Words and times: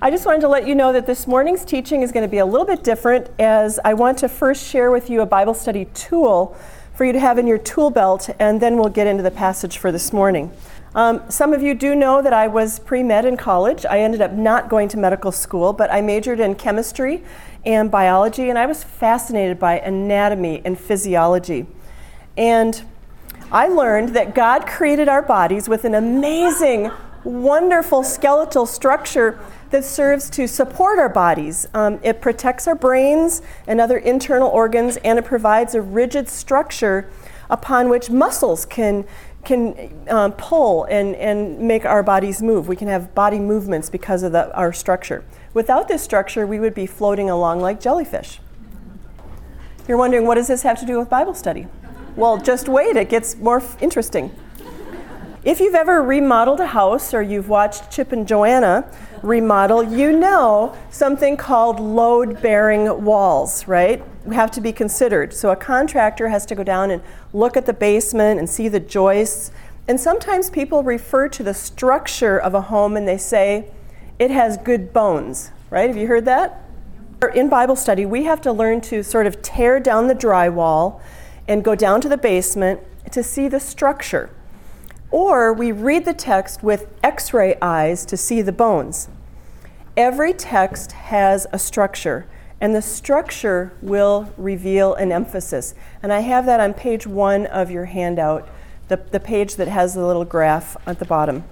I 0.00 0.12
just 0.12 0.26
wanted 0.26 0.42
to 0.42 0.48
let 0.48 0.64
you 0.64 0.76
know 0.76 0.92
that 0.92 1.06
this 1.06 1.26
morning's 1.26 1.64
teaching 1.64 2.02
is 2.02 2.12
going 2.12 2.22
to 2.22 2.30
be 2.30 2.38
a 2.38 2.46
little 2.46 2.64
bit 2.64 2.84
different 2.84 3.28
as 3.40 3.80
I 3.84 3.94
want 3.94 4.18
to 4.18 4.28
first 4.28 4.64
share 4.64 4.92
with 4.92 5.10
you 5.10 5.22
a 5.22 5.26
Bible 5.26 5.54
study 5.54 5.86
tool 5.86 6.56
for 6.94 7.04
you 7.04 7.12
to 7.12 7.18
have 7.18 7.36
in 7.36 7.48
your 7.48 7.58
tool 7.58 7.90
belt, 7.90 8.30
and 8.38 8.60
then 8.60 8.76
we'll 8.76 8.90
get 8.90 9.08
into 9.08 9.24
the 9.24 9.32
passage 9.32 9.78
for 9.78 9.90
this 9.90 10.12
morning. 10.12 10.52
Um, 10.94 11.28
some 11.28 11.52
of 11.52 11.62
you 11.62 11.74
do 11.74 11.96
know 11.96 12.22
that 12.22 12.32
I 12.32 12.46
was 12.46 12.78
pre 12.78 13.02
med 13.02 13.24
in 13.24 13.36
college. 13.36 13.84
I 13.86 13.98
ended 13.98 14.22
up 14.22 14.30
not 14.30 14.68
going 14.68 14.88
to 14.90 14.96
medical 14.96 15.32
school, 15.32 15.72
but 15.72 15.92
I 15.92 16.00
majored 16.00 16.38
in 16.38 16.54
chemistry 16.54 17.24
and 17.66 17.90
biology, 17.90 18.50
and 18.50 18.58
I 18.58 18.66
was 18.66 18.84
fascinated 18.84 19.58
by 19.58 19.80
anatomy 19.80 20.62
and 20.64 20.78
physiology. 20.78 21.66
And 22.36 22.80
I 23.50 23.66
learned 23.66 24.10
that 24.10 24.32
God 24.32 24.64
created 24.64 25.08
our 25.08 25.22
bodies 25.22 25.68
with 25.68 25.84
an 25.84 25.96
amazing, 25.96 26.92
wonderful 27.24 28.04
skeletal 28.04 28.64
structure 28.64 29.40
that 29.70 29.84
serves 29.84 30.30
to 30.30 30.46
support 30.46 30.98
our 30.98 31.08
bodies. 31.08 31.66
Um, 31.74 32.00
it 32.02 32.20
protects 32.20 32.66
our 32.66 32.74
brains 32.74 33.42
and 33.66 33.80
other 33.80 33.98
internal 33.98 34.48
organs, 34.48 34.96
and 34.98 35.18
it 35.18 35.24
provides 35.24 35.74
a 35.74 35.82
rigid 35.82 36.28
structure 36.28 37.10
upon 37.50 37.88
which 37.88 38.10
muscles 38.10 38.64
can 38.66 39.04
can 39.44 39.90
um, 40.08 40.32
pull 40.32 40.84
and, 40.84 41.14
and 41.16 41.58
make 41.58 41.86
our 41.86 42.02
bodies 42.02 42.42
move. 42.42 42.68
We 42.68 42.76
can 42.76 42.88
have 42.88 43.14
body 43.14 43.38
movements 43.38 43.88
because 43.88 44.22
of 44.22 44.32
the, 44.32 44.54
our 44.54 44.72
structure. 44.72 45.24
Without 45.54 45.88
this 45.88 46.02
structure, 46.02 46.46
we 46.46 46.60
would 46.60 46.74
be 46.74 46.86
floating 46.86 47.30
along 47.30 47.60
like 47.60 47.80
jellyfish. 47.80 48.40
You're 49.86 49.96
wondering, 49.96 50.26
what 50.26 50.34
does 50.34 50.48
this 50.48 50.62
have 50.64 50.78
to 50.80 50.86
do 50.86 50.98
with 50.98 51.08
Bible 51.08 51.34
study? 51.34 51.66
Well, 52.14 52.36
just 52.38 52.68
wait, 52.68 52.96
it 52.96 53.08
gets 53.08 53.36
more 53.36 53.58
f- 53.58 53.80
interesting. 53.80 54.34
If 55.44 55.60
you've 55.60 55.76
ever 55.76 56.02
remodeled 56.02 56.60
a 56.60 56.66
house 56.66 57.14
or 57.14 57.22
you've 57.22 57.48
watched 57.48 57.90
Chip 57.90 58.12
and 58.12 58.28
Joanna 58.28 58.90
remodel, 59.22 59.82
you 59.82 60.12
know 60.12 60.76
something 60.90 61.36
called 61.36 61.80
load 61.80 62.40
bearing 62.42 63.04
walls, 63.04 63.66
right? 63.66 64.02
Have 64.32 64.50
to 64.52 64.60
be 64.60 64.72
considered. 64.72 65.32
So 65.32 65.50
a 65.50 65.56
contractor 65.56 66.28
has 66.28 66.44
to 66.46 66.54
go 66.54 66.64
down 66.64 66.90
and 66.90 67.02
look 67.32 67.56
at 67.56 67.66
the 67.66 67.72
basement 67.72 68.38
and 68.38 68.48
see 68.48 68.68
the 68.68 68.80
joists. 68.80 69.50
And 69.86 70.00
sometimes 70.00 70.50
people 70.50 70.82
refer 70.82 71.28
to 71.28 71.42
the 71.42 71.54
structure 71.54 72.38
of 72.38 72.54
a 72.54 72.62
home 72.62 72.96
and 72.96 73.08
they 73.08 73.18
say 73.18 73.70
it 74.18 74.30
has 74.30 74.56
good 74.56 74.92
bones, 74.92 75.50
right? 75.70 75.88
Have 75.88 75.96
you 75.96 76.06
heard 76.06 76.24
that? 76.26 76.64
In 77.34 77.48
Bible 77.48 77.76
study, 77.76 78.06
we 78.06 78.24
have 78.24 78.40
to 78.42 78.52
learn 78.52 78.80
to 78.82 79.02
sort 79.02 79.26
of 79.26 79.42
tear 79.42 79.80
down 79.80 80.06
the 80.06 80.14
drywall 80.14 81.00
and 81.48 81.64
go 81.64 81.74
down 81.74 82.00
to 82.02 82.08
the 82.08 82.18
basement 82.18 82.80
to 83.10 83.22
see 83.22 83.48
the 83.48 83.58
structure. 83.58 84.30
Or 85.10 85.52
we 85.52 85.72
read 85.72 86.04
the 86.04 86.14
text 86.14 86.62
with 86.62 86.92
x 87.02 87.32
ray 87.32 87.56
eyes 87.62 88.04
to 88.06 88.16
see 88.16 88.42
the 88.42 88.52
bones. 88.52 89.08
Every 89.96 90.32
text 90.32 90.92
has 90.92 91.46
a 91.52 91.58
structure, 91.58 92.26
and 92.60 92.74
the 92.74 92.82
structure 92.82 93.72
will 93.80 94.32
reveal 94.36 94.94
an 94.94 95.10
emphasis. 95.10 95.74
And 96.02 96.12
I 96.12 96.20
have 96.20 96.46
that 96.46 96.60
on 96.60 96.74
page 96.74 97.06
one 97.06 97.46
of 97.46 97.70
your 97.70 97.86
handout, 97.86 98.48
the, 98.88 98.96
the 98.96 99.20
page 99.20 99.56
that 99.56 99.68
has 99.68 99.94
the 99.94 100.06
little 100.06 100.24
graph 100.24 100.76
at 100.86 100.98
the 100.98 101.04
bottom. 101.04 101.44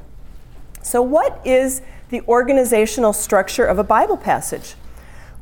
So, 0.82 1.02
what 1.02 1.40
is 1.44 1.82
the 2.10 2.22
organizational 2.28 3.12
structure 3.12 3.66
of 3.66 3.78
a 3.78 3.84
Bible 3.84 4.16
passage? 4.16 4.74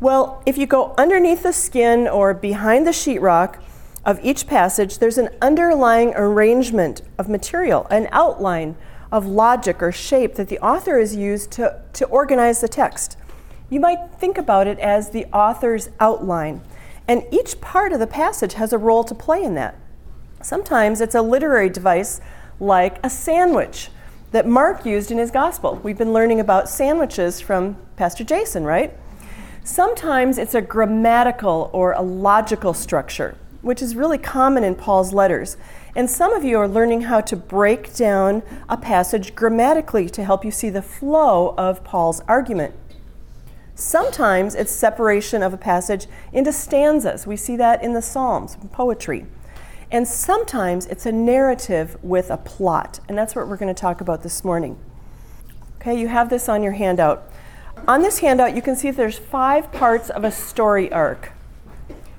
Well, 0.00 0.42
if 0.46 0.56
you 0.56 0.66
go 0.66 0.94
underneath 0.96 1.42
the 1.42 1.52
skin 1.52 2.08
or 2.08 2.32
behind 2.32 2.86
the 2.86 2.90
sheetrock, 2.92 3.58
of 4.04 4.20
each 4.22 4.46
passage, 4.46 4.98
there's 4.98 5.18
an 5.18 5.30
underlying 5.40 6.12
arrangement 6.14 7.02
of 7.18 7.28
material, 7.28 7.86
an 7.90 8.08
outline 8.12 8.76
of 9.10 9.26
logic 9.26 9.82
or 9.82 9.92
shape 9.92 10.34
that 10.34 10.48
the 10.48 10.58
author 10.58 10.98
has 10.98 11.16
used 11.16 11.50
to, 11.52 11.80
to 11.94 12.04
organize 12.06 12.60
the 12.60 12.68
text. 12.68 13.16
You 13.70 13.80
might 13.80 14.10
think 14.18 14.36
about 14.36 14.66
it 14.66 14.78
as 14.78 15.10
the 15.10 15.24
author's 15.26 15.88
outline, 16.00 16.60
and 17.08 17.24
each 17.30 17.60
part 17.60 17.92
of 17.92 18.00
the 18.00 18.06
passage 18.06 18.54
has 18.54 18.72
a 18.72 18.78
role 18.78 19.04
to 19.04 19.14
play 19.14 19.42
in 19.42 19.54
that. 19.54 19.76
Sometimes 20.42 21.00
it's 21.00 21.14
a 21.14 21.22
literary 21.22 21.70
device 21.70 22.20
like 22.60 22.98
a 23.02 23.08
sandwich 23.08 23.88
that 24.32 24.46
Mark 24.46 24.84
used 24.84 25.10
in 25.10 25.18
his 25.18 25.30
gospel. 25.30 25.80
We've 25.82 25.96
been 25.96 26.12
learning 26.12 26.40
about 26.40 26.68
sandwiches 26.68 27.40
from 27.40 27.76
Pastor 27.96 28.24
Jason, 28.24 28.64
right? 28.64 28.92
Sometimes 29.62 30.36
it's 30.36 30.54
a 30.54 30.60
grammatical 30.60 31.70
or 31.72 31.92
a 31.92 32.02
logical 32.02 32.74
structure 32.74 33.36
which 33.64 33.82
is 33.82 33.96
really 33.96 34.18
common 34.18 34.62
in 34.62 34.74
Paul's 34.74 35.12
letters. 35.12 35.56
And 35.96 36.10
some 36.10 36.32
of 36.34 36.44
you 36.44 36.58
are 36.58 36.68
learning 36.68 37.02
how 37.02 37.20
to 37.22 37.34
break 37.36 37.94
down 37.94 38.42
a 38.68 38.76
passage 38.76 39.34
grammatically 39.34 40.08
to 40.10 40.24
help 40.24 40.44
you 40.44 40.50
see 40.50 40.68
the 40.68 40.82
flow 40.82 41.54
of 41.56 41.82
Paul's 41.82 42.20
argument. 42.28 42.74
Sometimes 43.74 44.54
it's 44.54 44.70
separation 44.70 45.42
of 45.42 45.52
a 45.52 45.56
passage 45.56 46.06
into 46.32 46.52
stanzas. 46.52 47.26
We 47.26 47.36
see 47.36 47.56
that 47.56 47.82
in 47.82 47.92
the 47.92 48.02
Psalms, 48.02 48.56
poetry. 48.70 49.26
And 49.90 50.06
sometimes 50.06 50.86
it's 50.86 51.06
a 51.06 51.12
narrative 51.12 51.96
with 52.02 52.30
a 52.30 52.36
plot. 52.36 53.00
And 53.08 53.16
that's 53.16 53.34
what 53.34 53.48
we're 53.48 53.56
going 53.56 53.74
to 53.74 53.80
talk 53.80 54.00
about 54.00 54.22
this 54.22 54.44
morning. 54.44 54.78
Okay, 55.76 55.98
you 55.98 56.08
have 56.08 56.30
this 56.30 56.48
on 56.48 56.62
your 56.62 56.72
handout. 56.72 57.30
On 57.88 58.02
this 58.02 58.18
handout, 58.18 58.54
you 58.54 58.62
can 58.62 58.76
see 58.76 58.90
there's 58.90 59.18
five 59.18 59.72
parts 59.72 60.10
of 60.10 60.24
a 60.24 60.30
story 60.30 60.90
arc. 60.92 61.32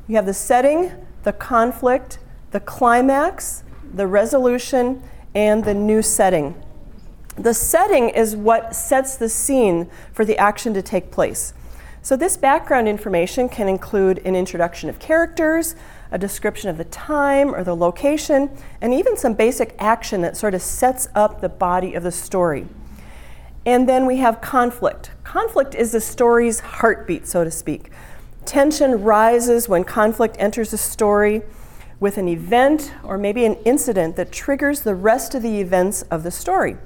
You 0.08 0.16
have 0.18 0.26
the 0.26 0.34
setting, 0.34 0.92
the 1.26 1.34
conflict, 1.34 2.20
the 2.52 2.60
climax, 2.62 3.64
the 3.94 4.08
resolution, 4.08 5.04
and 5.34 5.66
the 5.66 5.74
new 5.74 6.02
setting. 6.02 6.56
The 7.36 7.54
setting 7.54 8.10
is 8.10 8.36
what 8.36 8.74
sets 8.74 9.18
the 9.18 9.28
scene 9.28 9.90
for 10.14 10.24
the 10.24 10.38
action 10.38 10.74
to 10.76 10.82
take 10.82 11.12
place. 11.12 11.54
So, 12.02 12.16
this 12.16 12.38
background 12.38 12.88
information 12.88 13.50
can 13.50 13.68
include 13.68 14.20
an 14.20 14.36
introduction 14.36 14.90
of 14.90 15.00
characters, 15.00 15.76
a 16.12 16.20
description 16.20 16.70
of 16.70 16.78
the 16.78 16.86
time 16.86 17.54
or 17.54 17.64
the 17.64 17.76
location, 17.76 18.56
and 18.80 18.94
even 18.94 19.18
some 19.18 19.34
basic 19.34 19.76
action 19.80 20.22
that 20.22 20.38
sort 20.38 20.54
of 20.54 20.62
sets 20.62 21.10
up 21.16 21.42
the 21.42 21.50
body 21.50 21.96
of 21.96 22.04
the 22.04 22.12
story. 22.12 22.68
And 23.66 23.90
then 23.90 24.06
we 24.06 24.18
have 24.18 24.40
conflict. 24.40 25.10
Conflict 25.24 25.74
is 25.74 25.92
the 25.92 26.00
story's 26.00 26.60
heartbeat, 26.60 27.26
so 27.28 27.44
to 27.44 27.50
speak. 27.50 27.90
Tension 28.46 29.04
rises 29.04 29.68
when 29.68 29.84
conflict 29.84 30.36
enters 30.40 30.72
a 30.72 30.78
story 30.78 31.42
with 32.00 32.18
an 32.18 32.28
event 32.28 32.94
or 33.04 33.18
maybe 33.18 33.46
an 33.46 33.56
incident 33.66 34.16
that 34.18 34.32
triggers 34.32 34.82
the 34.82 34.94
rest 34.94 35.34
of 35.34 35.42
the 35.42 35.60
events 35.60 36.04
of 36.04 36.24
the 36.24 36.32
story. 36.32 36.78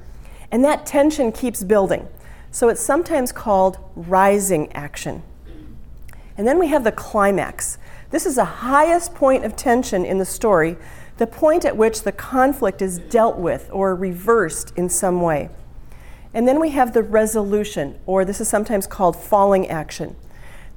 And 0.52 0.64
that 0.64 0.86
tension 0.86 1.32
keeps 1.32 1.64
building. 1.64 2.08
So 2.52 2.70
it's 2.70 2.82
sometimes 2.82 3.32
called 3.32 3.78
rising 3.96 4.72
action. 4.74 5.22
And 6.38 6.48
then 6.48 6.58
we 6.58 6.68
have 6.68 6.84
the 6.84 6.92
climax. 6.92 7.78
This 8.12 8.26
is 8.26 8.36
the 8.36 8.46
highest 8.46 9.14
point 9.14 9.44
of 9.44 9.56
tension 9.56 10.06
in 10.06 10.18
the 10.18 10.26
story, 10.26 10.78
the 11.18 11.28
point 11.28 11.66
at 11.66 11.76
which 11.76 12.04
the 12.04 12.14
conflict 12.14 12.82
is 12.82 12.98
dealt 12.98 13.38
with 13.38 13.70
or 13.74 13.94
reversed 13.94 14.72
in 14.78 14.90
some 14.90 15.22
way. 15.22 15.50
And 16.34 16.48
then 16.48 16.60
we 16.60 16.70
have 16.70 16.94
the 16.94 17.04
resolution, 17.04 18.00
or 18.06 18.24
this 18.24 18.40
is 18.40 18.48
sometimes 18.48 18.88
called 18.88 19.16
falling 19.16 19.68
action. 19.68 20.16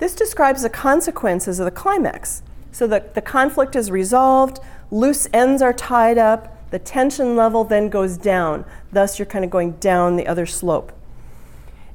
This 0.02 0.16
describes 0.16 0.62
the 0.62 0.68
consequences 0.68 1.60
of 1.60 1.64
the 1.64 1.70
climax. 1.70 2.42
So 2.72 2.88
the, 2.88 3.04
the 3.14 3.22
conflict 3.22 3.76
is 3.76 3.88
resolved, 3.88 4.58
loose 4.90 5.28
ends 5.32 5.62
are 5.62 5.72
tied 5.72 6.18
up, 6.18 6.68
the 6.72 6.80
tension 6.80 7.36
level 7.36 7.62
then 7.62 7.88
goes 7.88 8.16
down. 8.16 8.64
Thus, 8.90 9.20
you're 9.20 9.26
kind 9.26 9.44
of 9.44 9.52
going 9.52 9.74
down 9.74 10.16
the 10.16 10.26
other 10.26 10.44
slope. 10.44 10.90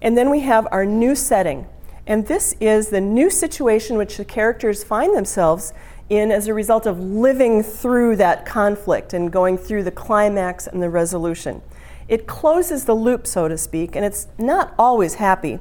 And 0.02 0.18
then 0.18 0.30
we 0.30 0.40
have 0.40 0.70
our 0.72 0.86
new 0.86 1.16
setting. 1.16 1.68
And 2.06 2.28
this 2.28 2.56
is 2.62 2.92
the 2.92 3.02
new 3.02 3.30
situation 3.30 3.98
which 3.98 4.16
the 4.16 4.24
characters 4.24 4.86
find 4.86 5.14
themselves 5.14 5.74
in 6.10 6.32
as 6.32 6.48
a 6.48 6.54
result 6.54 6.86
of 6.86 7.02
living 7.02 7.62
through 7.62 8.16
that 8.16 8.46
conflict 8.46 9.12
and 9.12 9.34
going 9.34 9.58
through 9.58 9.84
the 9.84 9.92
climax 9.92 10.66
and 10.66 10.82
the 10.82 10.90
resolution. 10.90 11.62
It 12.08 12.26
closes 12.26 12.86
the 12.86 12.96
loop, 12.96 13.28
so 13.28 13.50
to 13.50 13.58
speak, 13.58 13.98
and 13.98 14.06
it's 14.06 14.28
not 14.38 14.74
always 14.80 15.16
happy. 15.16 15.60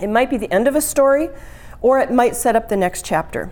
It 0.00 0.08
might 0.08 0.30
be 0.30 0.36
the 0.36 0.52
end 0.52 0.68
of 0.68 0.76
a 0.76 0.80
story, 0.80 1.30
or 1.84 1.98
it 1.98 2.10
might 2.10 2.34
set 2.34 2.56
up 2.56 2.70
the 2.70 2.76
next 2.78 3.04
chapter. 3.04 3.50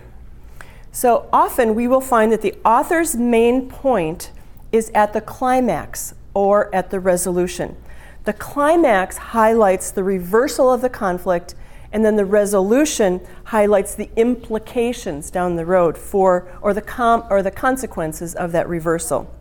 So 0.91 1.29
often 1.31 1.75
we 1.75 1.87
will 1.87 2.01
find 2.01 2.31
that 2.31 2.41
the 2.41 2.55
author's 2.65 3.15
main 3.15 3.69
point 3.69 4.31
is 4.71 4.89
at 4.95 5.13
the 5.13 5.21
climax 5.21 6.15
or 6.33 6.73
at 6.73 6.89
the 6.89 6.99
resolution. 6.99 7.77
The 8.23 8.33
climax 8.33 9.17
highlights 9.17 9.91
the 9.91 10.03
reversal 10.03 10.73
of 10.73 10.81
the 10.81 10.89
conflict, 10.89 11.53
and 11.91 12.03
then 12.03 12.15
the 12.15 12.25
resolution 12.25 13.21
highlights 13.43 13.93
the 13.93 14.09
implications 14.15 15.29
down 15.29 15.55
the 15.55 15.65
road 15.67 15.95
for 15.95 16.51
or 16.59 16.73
the 16.73 16.81
com- 16.81 17.25
or 17.29 17.43
the 17.43 17.51
consequences 17.51 18.33
of 18.33 18.51
that 18.53 18.67
reversal. 18.67 19.31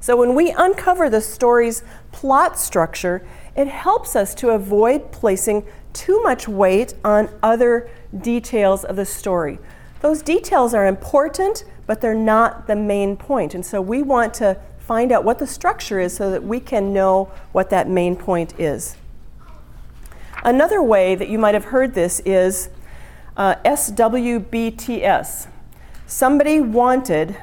So 0.00 0.16
when 0.16 0.34
we 0.34 0.50
uncover 0.50 1.08
the 1.08 1.20
story's 1.20 1.84
plot 2.10 2.58
structure, 2.58 3.24
it 3.56 3.68
helps 3.68 4.16
us 4.16 4.34
to 4.36 4.50
avoid 4.50 5.12
placing 5.12 5.66
too 5.92 6.22
much 6.22 6.48
weight 6.48 6.94
on 7.04 7.28
other 7.42 7.90
details 8.20 8.84
of 8.84 8.96
the 8.96 9.04
story. 9.04 9.58
Those 10.00 10.22
details 10.22 10.74
are 10.74 10.86
important, 10.86 11.64
but 11.86 12.00
they're 12.00 12.14
not 12.14 12.66
the 12.66 12.76
main 12.76 13.16
point. 13.16 13.54
And 13.54 13.64
so 13.64 13.80
we 13.80 14.02
want 14.02 14.34
to 14.34 14.58
find 14.78 15.12
out 15.12 15.24
what 15.24 15.38
the 15.38 15.46
structure 15.46 16.00
is 16.00 16.14
so 16.14 16.30
that 16.30 16.42
we 16.42 16.60
can 16.60 16.92
know 16.92 17.30
what 17.52 17.70
that 17.70 17.88
main 17.88 18.16
point 18.16 18.58
is. 18.58 18.96
Another 20.44 20.82
way 20.82 21.14
that 21.14 21.28
you 21.28 21.38
might 21.38 21.54
have 21.54 21.66
heard 21.66 21.94
this 21.94 22.20
is 22.24 22.68
uh, 23.36 23.54
SWBTS. 23.64 25.46
Somebody 26.06 26.60
wanted, 26.60 27.36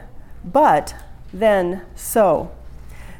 but 0.43 0.95
then 1.33 1.83
so. 1.95 2.51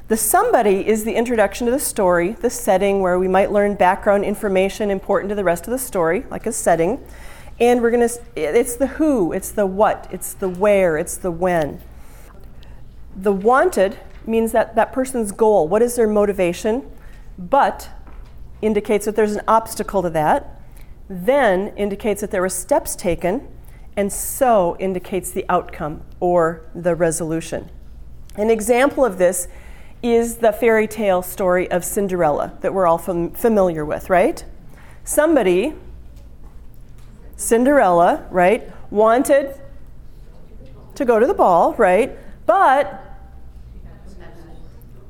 The 0.09 0.17
somebody 0.17 0.87
is 0.87 1.03
the 1.03 1.13
introduction 1.13 1.67
to 1.67 1.71
the 1.71 1.79
story, 1.79 2.31
the 2.31 2.49
setting 2.49 3.01
where 3.01 3.19
we 3.19 3.27
might 3.27 3.51
learn 3.51 3.75
background 3.75 4.25
information 4.25 4.89
important 4.89 5.29
to 5.29 5.35
the 5.35 5.43
rest 5.43 5.67
of 5.67 5.71
the 5.71 5.77
story, 5.77 6.25
like 6.31 6.47
a 6.47 6.51
setting. 6.51 7.05
And 7.59 7.79
we're 7.79 7.91
going 7.91 8.09
to, 8.09 8.19
it's 8.35 8.75
the 8.75 8.87
who, 8.87 9.31
it's 9.31 9.51
the 9.51 9.67
what, 9.67 10.07
it's 10.09 10.33
the 10.33 10.49
where, 10.49 10.97
it's 10.97 11.15
the 11.15 11.29
when. 11.29 11.83
The 13.15 13.31
wanted 13.31 13.99
means 14.25 14.51
that 14.51 14.73
that 14.73 14.91
person's 14.91 15.31
goal, 15.31 15.67
what 15.67 15.83
is 15.83 15.95
their 15.95 16.07
motivation? 16.07 16.89
But 17.37 17.91
indicates 18.63 19.05
that 19.05 19.15
there's 19.15 19.35
an 19.35 19.43
obstacle 19.47 20.01
to 20.01 20.09
that. 20.09 20.59
Then 21.07 21.67
indicates 21.77 22.21
that 22.21 22.31
there 22.31 22.41
were 22.41 22.49
steps 22.49 22.95
taken. 22.95 23.47
And 23.95 24.11
so 24.11 24.75
indicates 24.79 25.29
the 25.29 25.45
outcome 25.49 26.01
or 26.19 26.63
the 26.73 26.95
resolution. 26.95 27.69
An 28.37 28.49
example 28.49 29.05
of 29.05 29.19
this 29.19 29.47
is 30.01 30.37
the 30.37 30.51
fairy 30.51 30.87
tale 30.87 31.21
story 31.21 31.69
of 31.69 31.83
Cinderella 31.83 32.57
that 32.61 32.73
we're 32.73 32.87
all 32.87 32.97
fam- 32.97 33.31
familiar 33.31 33.83
with, 33.83 34.09
right? 34.09 34.43
Somebody, 35.03 35.73
Cinderella, 37.35 38.25
right, 38.31 38.71
wanted 38.89 39.59
to 40.95 41.05
go 41.05 41.19
to 41.19 41.27
the 41.27 41.33
ball, 41.33 41.73
right? 41.73 42.17
But 42.45 43.05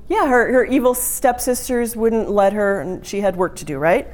yeah, 0.07 0.27
her, 0.27 0.51
her 0.51 0.65
evil 0.65 0.95
stepsisters 0.95 1.95
wouldn't 1.95 2.31
let 2.31 2.53
her, 2.53 2.81
and 2.81 3.06
she 3.06 3.21
had 3.21 3.35
work 3.35 3.56
to 3.57 3.65
do, 3.65 3.77
right? 3.77 4.07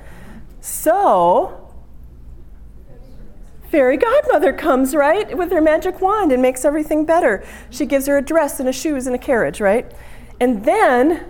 So, 0.59 1.71
fairy 3.69 3.95
godmother 3.95 4.51
comes, 4.51 4.93
right, 4.93 5.37
with 5.37 5.51
her 5.51 5.61
magic 5.61 6.01
wand 6.01 6.33
and 6.33 6.41
makes 6.41 6.65
everything 6.65 7.05
better. 7.05 7.45
She 7.69 7.85
gives 7.85 8.07
her 8.07 8.17
a 8.17 8.21
dress 8.21 8.59
and 8.59 8.67
a 8.67 8.73
shoes 8.73 9.07
and 9.07 9.15
a 9.15 9.19
carriage, 9.19 9.61
right? 9.61 9.89
And 10.39 10.65
then, 10.65 11.25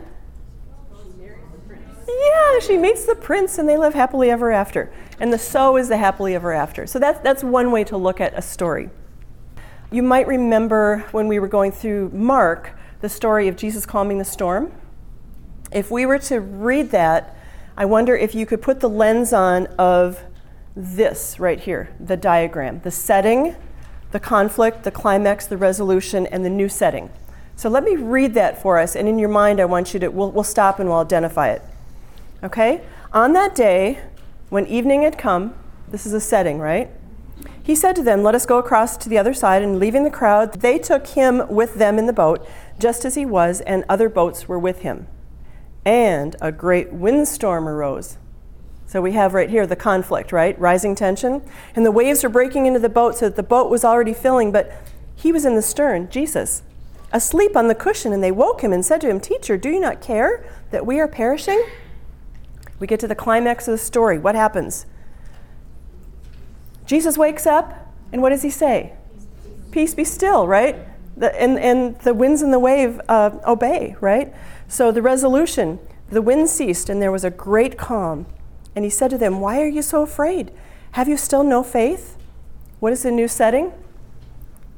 yeah, 2.07 2.59
she 2.59 2.77
meets 2.77 3.05
the 3.05 3.15
prince 3.15 3.57
and 3.57 3.67
they 3.67 3.77
live 3.77 3.93
happily 3.93 4.29
ever 4.29 4.51
after. 4.51 4.91
And 5.19 5.31
the 5.31 5.37
so 5.37 5.77
is 5.77 5.89
the 5.89 5.97
happily 5.97 6.35
ever 6.35 6.51
after. 6.51 6.87
So 6.87 6.99
that's, 6.99 7.19
that's 7.19 7.43
one 7.43 7.71
way 7.71 7.83
to 7.85 7.97
look 7.97 8.19
at 8.19 8.37
a 8.37 8.41
story. 8.41 8.89
You 9.91 10.03
might 10.03 10.27
remember 10.27 11.05
when 11.11 11.27
we 11.27 11.39
were 11.39 11.47
going 11.47 11.71
through 11.71 12.09
Mark 12.09 12.77
the 13.01 13.09
story 13.09 13.47
of 13.47 13.55
Jesus 13.55 13.85
calming 13.85 14.17
the 14.17 14.25
storm. 14.25 14.71
If 15.71 15.91
we 15.91 16.05
were 16.05 16.19
to 16.19 16.39
read 16.39 16.91
that, 16.91 17.37
I 17.77 17.85
wonder 17.85 18.15
if 18.15 18.33
you 18.33 18.45
could 18.45 18.61
put 18.61 18.79
the 18.79 18.89
lens 18.89 19.33
on 19.33 19.67
of 19.77 20.23
this 20.75 21.39
right 21.39 21.59
here, 21.59 21.93
the 21.99 22.17
diagram, 22.17 22.81
the 22.83 22.91
setting, 22.91 23.55
the 24.11 24.19
conflict, 24.19 24.83
the 24.83 24.91
climax, 24.91 25.45
the 25.45 25.57
resolution, 25.57 26.25
and 26.27 26.43
the 26.43 26.49
new 26.49 26.69
setting. 26.69 27.09
So 27.55 27.69
let 27.69 27.83
me 27.83 27.95
read 27.95 28.33
that 28.33 28.61
for 28.61 28.77
us, 28.77 28.95
and 28.95 29.07
in 29.07 29.17
your 29.17 29.29
mind, 29.29 29.59
I 29.59 29.65
want 29.65 29.93
you 29.93 29.99
to, 30.01 30.09
we'll, 30.09 30.31
we'll 30.31 30.43
stop 30.43 30.79
and 30.79 30.89
we'll 30.89 30.99
identify 30.99 31.49
it. 31.49 31.61
Okay? 32.43 32.81
On 33.13 33.33
that 33.33 33.55
day, 33.55 33.99
when 34.49 34.67
evening 34.67 35.03
had 35.03 35.17
come, 35.17 35.53
this 35.89 36.05
is 36.05 36.13
a 36.13 36.19
setting, 36.19 36.59
right? 36.59 36.89
He 37.63 37.75
said 37.75 37.95
to 37.95 38.03
them, 38.03 38.23
Let 38.23 38.35
us 38.35 38.45
go 38.45 38.57
across 38.57 38.97
to 38.97 39.09
the 39.09 39.17
other 39.17 39.33
side, 39.33 39.61
and 39.61 39.79
leaving 39.79 40.03
the 40.03 40.11
crowd, 40.11 40.61
they 40.61 40.77
took 40.77 41.07
him 41.07 41.47
with 41.47 41.75
them 41.75 41.97
in 41.97 42.05
the 42.05 42.13
boat 42.13 42.45
just 42.77 43.05
as 43.05 43.15
he 43.15 43.25
was, 43.25 43.61
and 43.61 43.85
other 43.87 44.09
boats 44.09 44.47
were 44.47 44.59
with 44.59 44.81
him. 44.81 45.07
And 45.85 46.35
a 46.41 46.51
great 46.51 46.91
windstorm 46.91 47.67
arose. 47.67 48.17
So 48.85 49.01
we 49.01 49.13
have 49.13 49.33
right 49.33 49.49
here 49.49 49.65
the 49.65 49.75
conflict, 49.75 50.31
right? 50.31 50.59
Rising 50.59 50.95
tension. 50.95 51.41
And 51.75 51.85
the 51.85 51.91
waves 51.91 52.23
were 52.23 52.29
breaking 52.29 52.65
into 52.65 52.79
the 52.79 52.89
boat 52.89 53.15
so 53.15 53.25
that 53.29 53.35
the 53.35 53.43
boat 53.43 53.69
was 53.69 53.83
already 53.83 54.13
filling, 54.13 54.51
but 54.51 54.71
he 55.15 55.31
was 55.31 55.45
in 55.45 55.55
the 55.55 55.61
stern, 55.61 56.09
Jesus, 56.09 56.61
asleep 57.15 57.55
on 57.55 57.69
the 57.69 57.75
cushion. 57.75 58.11
And 58.11 58.21
they 58.21 58.31
woke 58.31 58.61
him 58.61 58.73
and 58.73 58.85
said 58.85 59.01
to 59.01 59.09
him, 59.09 59.19
Teacher, 59.19 59.57
do 59.57 59.69
you 59.69 59.79
not 59.79 60.01
care 60.01 60.45
that 60.71 60.85
we 60.85 60.99
are 60.99 61.07
perishing? 61.07 61.65
We 62.77 62.87
get 62.87 62.99
to 62.99 63.07
the 63.07 63.15
climax 63.15 63.67
of 63.67 63.71
the 63.71 63.77
story. 63.77 64.19
What 64.19 64.35
happens? 64.35 64.85
Jesus 66.85 67.17
wakes 67.17 67.47
up, 67.47 67.93
and 68.11 68.21
what 68.21 68.29
does 68.29 68.43
he 68.43 68.49
say? 68.49 68.93
Peace 69.71 69.95
be 69.95 70.03
still, 70.03 70.45
right? 70.45 70.75
The, 71.17 71.41
and, 71.41 71.57
and 71.57 71.97
the 71.99 72.13
winds 72.13 72.41
and 72.41 72.53
the 72.53 72.59
wave 72.59 72.99
uh, 73.07 73.31
obey, 73.47 73.95
right? 74.01 74.33
So 74.67 74.91
the 74.91 75.01
resolution, 75.01 75.79
the 76.09 76.21
wind 76.21 76.49
ceased, 76.49 76.89
and 76.89 77.01
there 77.01 77.11
was 77.11 77.23
a 77.23 77.29
great 77.29 77.77
calm. 77.77 78.25
And 78.75 78.83
he 78.83 78.91
said 78.91 79.09
to 79.11 79.17
them, 79.17 79.39
Why 79.39 79.61
are 79.61 79.67
you 79.67 79.81
so 79.81 80.01
afraid? 80.01 80.51
Have 80.91 81.07
you 81.07 81.15
still 81.15 81.43
no 81.43 81.63
faith? 81.63 82.17
What 82.81 82.91
is 82.91 83.03
the 83.03 83.11
new 83.11 83.29
setting? 83.29 83.71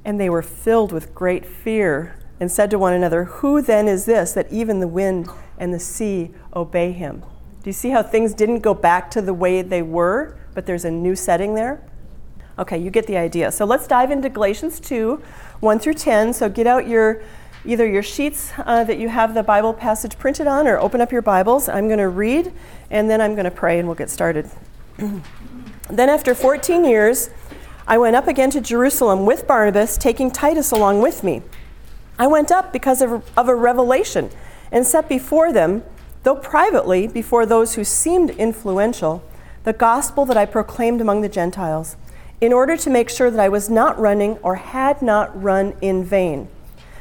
And 0.05 0.19
they 0.19 0.29
were 0.29 0.43
filled 0.43 0.91
with 0.91 1.15
great 1.15 1.45
fear 1.45 2.16
and 2.39 2.51
said 2.51 2.69
to 2.71 2.79
one 2.79 2.93
another, 2.93 3.25
Who 3.25 3.61
then 3.61 3.87
is 3.87 4.05
this 4.05 4.33
that 4.33 4.51
even 4.51 4.79
the 4.79 4.87
wind 4.87 5.27
and 5.57 5.73
the 5.73 5.79
sea 5.79 6.31
obey 6.55 6.91
him? 6.91 7.21
Do 7.63 7.69
you 7.69 7.73
see 7.73 7.89
how 7.89 8.03
things 8.03 8.33
didn't 8.33 8.59
go 8.59 8.73
back 8.73 9.11
to 9.11 9.21
the 9.21 9.33
way 9.33 9.61
they 9.61 9.81
were, 9.81 10.37
but 10.53 10.65
there's 10.65 10.85
a 10.85 10.91
new 10.91 11.15
setting 11.15 11.55
there? 11.55 11.83
Okay, 12.59 12.77
you 12.77 12.89
get 12.89 13.05
the 13.05 13.17
idea. 13.17 13.51
So 13.51 13.65
let's 13.65 13.87
dive 13.87 14.09
into 14.09 14.29
Galatians 14.29 14.79
2 14.79 15.21
1 15.59 15.79
through 15.79 15.93
10. 15.93 16.33
So 16.33 16.49
get 16.49 16.67
out 16.67 16.87
your 16.87 17.21
either 17.65 17.85
your 17.85 18.03
sheets 18.03 18.53
uh, 18.59 18.83
that 18.85 18.97
you 18.97 19.09
have 19.09 19.33
the 19.33 19.43
Bible 19.43 19.73
passage 19.73 20.17
printed 20.17 20.47
on 20.47 20.67
or 20.67 20.79
open 20.79 21.01
up 21.01 21.11
your 21.11 21.21
Bibles. 21.21 21.67
I'm 21.67 21.87
going 21.87 21.99
to 21.99 22.07
read 22.07 22.53
and 22.89 23.09
then 23.09 23.19
I'm 23.19 23.33
going 23.33 23.45
to 23.45 23.51
pray 23.51 23.77
and 23.77 23.87
we'll 23.87 23.95
get 23.95 24.09
started. 24.09 24.49
then, 24.97 26.09
after 26.09 26.33
14 26.33 26.85
years, 26.85 27.29
I 27.87 27.97
went 27.97 28.15
up 28.15 28.27
again 28.27 28.49
to 28.51 28.61
Jerusalem 28.61 29.25
with 29.25 29.47
Barnabas, 29.47 29.97
taking 29.97 30.31
Titus 30.31 30.71
along 30.71 31.01
with 31.01 31.23
me. 31.23 31.41
I 32.19 32.27
went 32.27 32.51
up 32.51 32.73
because 32.73 33.01
of, 33.01 33.23
of 33.37 33.47
a 33.47 33.55
revelation 33.55 34.31
and 34.71 34.85
set 34.85 35.07
before 35.07 35.53
them, 35.53 35.83
though 36.23 36.35
privately 36.35 37.07
before 37.07 37.45
those 37.45 37.75
who 37.75 37.83
seemed 37.83 38.31
influential, 38.31 39.23
the 39.63 39.73
gospel 39.73 40.25
that 40.25 40.37
I 40.37 40.45
proclaimed 40.45 41.01
among 41.01 41.21
the 41.21 41.29
Gentiles 41.29 41.95
in 42.39 42.53
order 42.53 42.77
to 42.77 42.89
make 42.89 43.09
sure 43.09 43.31
that 43.31 43.39
I 43.39 43.49
was 43.49 43.69
not 43.69 43.99
running 43.99 44.37
or 44.37 44.55
had 44.55 45.01
not 45.01 45.41
run 45.41 45.75
in 45.81 46.03
vain. 46.03 46.47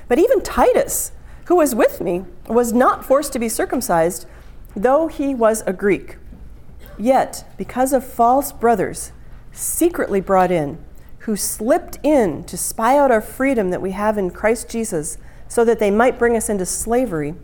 But 0.09 0.19
even 0.19 0.43
Titus, 0.43 1.13
who 1.47 1.57
was 1.57 1.75
with 1.75 2.01
me, 2.01 2.25
was 2.47 2.73
not 2.73 3.05
forced 3.05 3.33
to 3.35 3.39
be 3.39 3.49
circumcised, 3.49 4.27
though 4.75 5.09
he 5.09 5.35
was 5.35 5.63
a 5.67 5.73
Greek. 5.73 6.17
Yet, 6.99 7.45
because 7.59 7.93
of 7.93 8.05
false 8.05 8.53
brothers, 8.53 9.13
secretly 9.53 10.21
brought 10.21 10.51
in, 10.51 10.79
who 11.27 11.37
slipped 11.37 11.99
in 12.03 12.43
to 12.45 12.57
spy 12.57 12.97
out 12.97 13.11
our 13.11 13.21
freedom 13.21 13.71
that 13.71 13.83
we 13.83 13.91
have 13.91 14.17
in 14.17 14.31
Christ 14.31 14.69
Jesus, 14.69 15.19
so 15.49 15.65
that 15.65 15.79
they 15.79 15.91
might 15.91 16.19
bring 16.19 16.37
us 16.37 16.49
into 16.49 16.65
slavery, 16.65 17.35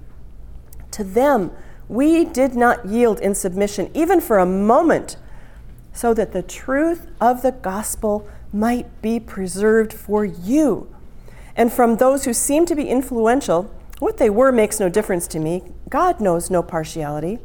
to 0.92 1.04
them 1.04 1.50
we 1.88 2.24
did 2.24 2.54
not 2.54 2.86
yield 2.86 3.20
in 3.20 3.34
submission, 3.34 3.90
even 3.92 4.20
for 4.20 4.38
a 4.38 4.46
moment 4.46 5.16
so 5.92 6.14
that 6.14 6.32
the 6.32 6.42
truth 6.42 7.06
of 7.20 7.42
the 7.42 7.52
gospel 7.52 8.26
might 8.52 9.02
be 9.02 9.20
preserved 9.20 9.92
for 9.92 10.24
you. 10.24 10.94
And 11.56 11.72
from 11.72 11.96
those 11.96 12.24
who 12.24 12.32
seem 12.32 12.64
to 12.66 12.74
be 12.74 12.88
influential, 12.88 13.70
what 13.98 14.16
they 14.16 14.30
were 14.30 14.52
makes 14.52 14.80
no 14.80 14.88
difference 14.88 15.26
to 15.28 15.38
me. 15.38 15.62
God 15.88 16.20
knows 16.20 16.50
no 16.50 16.62
partiality. 16.62 17.38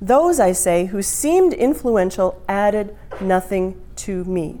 Those, 0.00 0.38
I 0.38 0.52
say, 0.52 0.86
who 0.86 1.02
seemed 1.02 1.54
influential 1.54 2.40
added 2.48 2.96
nothing 3.20 3.80
to 3.96 4.24
me. 4.24 4.60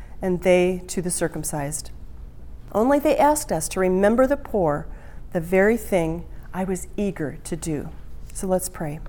and 0.21 0.41
they 0.41 0.83
to 0.87 1.01
the 1.01 1.11
circumcised. 1.11 1.91
Only 2.73 2.99
they 2.99 3.17
asked 3.17 3.51
us 3.51 3.67
to 3.69 3.79
remember 3.79 4.27
the 4.27 4.37
poor, 4.37 4.87
the 5.33 5.41
very 5.41 5.77
thing 5.77 6.25
I 6.53 6.63
was 6.63 6.87
eager 6.97 7.37
to 7.43 7.55
do. 7.55 7.89
So 8.33 8.47
let's 8.47 8.69
pray. 8.69 8.99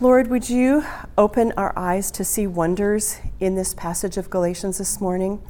Lord, 0.00 0.28
would 0.28 0.48
you 0.48 0.84
open 1.18 1.52
our 1.58 1.78
eyes 1.78 2.10
to 2.12 2.24
see 2.24 2.46
wonders 2.46 3.18
in 3.38 3.54
this 3.54 3.74
passage 3.74 4.16
of 4.16 4.30
Galatians 4.30 4.78
this 4.78 4.98
morning? 4.98 5.42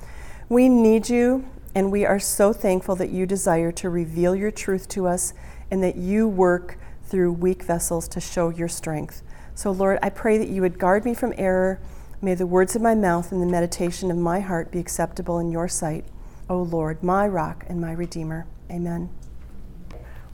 We 0.49 0.68
need 0.68 1.09
you, 1.09 1.49
and 1.73 1.92
we 1.92 2.04
are 2.04 2.18
so 2.18 2.52
thankful 2.52 2.97
that 2.97 3.11
you 3.11 3.26
desire 3.26 3.70
to 3.70 3.88
reveal 3.88 4.35
your 4.35 4.50
truth 4.50 4.88
to 4.88 5.06
us 5.06 5.32
and 5.70 5.80
that 5.85 5.94
you 5.94 6.26
work 6.26 6.78
through 7.04 7.32
weak 7.32 7.62
vessels 7.62 8.09
to 8.09 8.20
show 8.20 8.49
your 8.49 8.66
strength. 8.66 9.23
So, 9.54 9.70
Lord, 9.70 10.00
I 10.02 10.11
pray 10.11 10.38
that 10.38 10.49
you 10.49 10.62
would 10.62 10.78
guard 10.80 11.04
me 11.04 11.14
from 11.14 11.32
error. 11.37 11.78
May 12.23 12.35
the 12.35 12.47
words 12.47 12.77
of 12.77 12.83
my 12.83 12.95
mouth 12.95 13.33
and 13.33 13.41
the 13.41 13.47
meditation 13.47 14.11
of 14.11 14.17
my 14.19 14.41
heart 14.41 14.71
be 14.71 14.79
acceptable 14.79 15.39
in 15.39 15.50
your 15.50 15.69
sight, 15.69 16.05
O 16.50 16.61
Lord, 16.61 17.03
my 17.03 17.27
rock 17.27 17.65
and 17.67 17.81
my 17.81 17.93
redeemer. 17.93 18.47
Amen. 18.71 19.09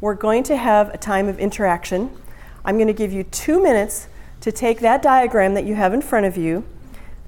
We're 0.01 0.17
going 0.17 0.43
to 0.45 0.57
have 0.57 0.93
a 0.93 0.99
time 0.99 1.29
of 1.29 1.39
interaction. 1.39 2.11
I'm 2.65 2.77
going 2.77 2.89
to 2.89 2.93
give 2.93 3.13
you 3.13 3.23
two 3.23 3.63
minutes 3.63 4.09
to 4.41 4.51
take 4.51 4.81
that 4.81 5.01
diagram 5.01 5.55
that 5.55 5.65
you 5.65 5.77
have 5.77 5.95
in 5.95 6.03
front 6.03 6.27
of 6.27 6.37
you, 6.37 6.65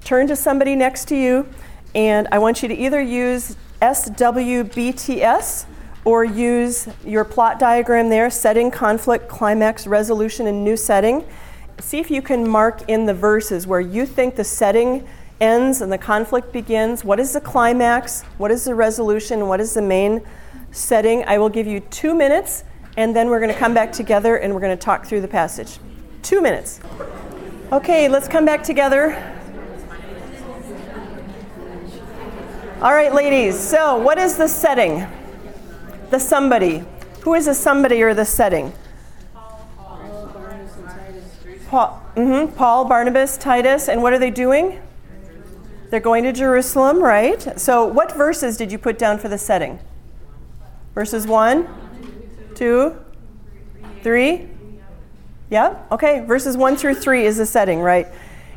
turn 0.03 0.27
to 0.27 0.35
somebody 0.35 0.75
next 0.75 1.07
to 1.07 1.15
you, 1.15 1.47
and 1.95 2.27
I 2.29 2.39
want 2.39 2.61
you 2.61 2.67
to 2.67 2.75
either 2.75 2.99
use 2.99 3.55
SWBTS 3.81 5.67
or 6.03 6.25
use 6.25 6.89
your 7.05 7.23
plot 7.23 7.59
diagram 7.59 8.09
there, 8.09 8.29
setting, 8.29 8.71
conflict, 8.71 9.29
climax, 9.29 9.87
resolution, 9.87 10.47
and 10.47 10.65
new 10.65 10.75
setting. 10.75 11.25
See 11.79 11.99
if 11.99 12.11
you 12.11 12.21
can 12.21 12.47
mark 12.47 12.87
in 12.89 13.05
the 13.05 13.13
verses 13.13 13.65
where 13.65 13.79
you 13.79 14.05
think 14.05 14.35
the 14.35 14.43
setting 14.43 15.07
ends 15.39 15.81
and 15.81 15.91
the 15.91 15.97
conflict 15.97 16.51
begins. 16.51 17.03
What 17.03 17.19
is 17.19 17.33
the 17.33 17.41
climax? 17.41 18.23
What 18.37 18.51
is 18.51 18.65
the 18.65 18.75
resolution? 18.75 19.47
What 19.47 19.61
is 19.61 19.73
the 19.73 19.81
main 19.81 20.21
setting? 20.71 21.23
I 21.25 21.37
will 21.37 21.49
give 21.49 21.65
you 21.65 21.79
two 21.79 22.13
minutes, 22.13 22.65
and 22.97 23.15
then 23.15 23.29
we're 23.29 23.39
going 23.39 23.53
to 23.53 23.57
come 23.57 23.73
back 23.73 23.91
together 23.91 24.35
and 24.35 24.53
we're 24.53 24.59
going 24.59 24.77
to 24.77 24.83
talk 24.83 25.05
through 25.05 25.21
the 25.21 25.27
passage. 25.27 25.79
Two 26.21 26.41
minutes. 26.41 26.81
Okay, 27.71 28.09
let's 28.09 28.27
come 28.27 28.45
back 28.45 28.61
together. 28.61 29.15
All 32.81 32.93
right, 32.93 33.13
ladies, 33.13 33.59
so 33.59 33.97
what 33.97 34.17
is 34.17 34.37
the 34.37 34.47
setting? 34.47 35.07
The 36.09 36.19
somebody. 36.19 36.83
Who 37.21 37.35
is 37.35 37.45
the 37.45 37.53
somebody 37.53 38.01
or 38.01 38.13
the 38.13 38.25
setting? 38.25 38.73
Paul, 41.69 42.01
mm-hmm, 42.15 42.55
Paul, 42.55 42.85
Barnabas, 42.85 43.37
Titus, 43.37 43.89
and 43.89 44.01
what 44.01 44.11
are 44.11 44.17
they 44.17 44.31
doing? 44.31 44.81
They're 45.91 45.99
going 45.99 46.23
to 46.23 46.33
Jerusalem, 46.33 46.97
right? 46.97 47.59
So, 47.59 47.85
what 47.85 48.17
verses 48.17 48.57
did 48.57 48.71
you 48.71 48.79
put 48.79 48.97
down 48.97 49.19
for 49.19 49.29
the 49.29 49.37
setting? 49.37 49.79
Verses 50.95 51.27
1, 51.27 51.67
2, 52.55 52.95
3? 54.01 54.49
Yeah? 55.51 55.77
Okay, 55.91 56.25
verses 56.25 56.57
1 56.57 56.75
through 56.75 56.95
3 56.95 57.25
is 57.25 57.37
the 57.37 57.45
setting, 57.45 57.81
right? 57.81 58.07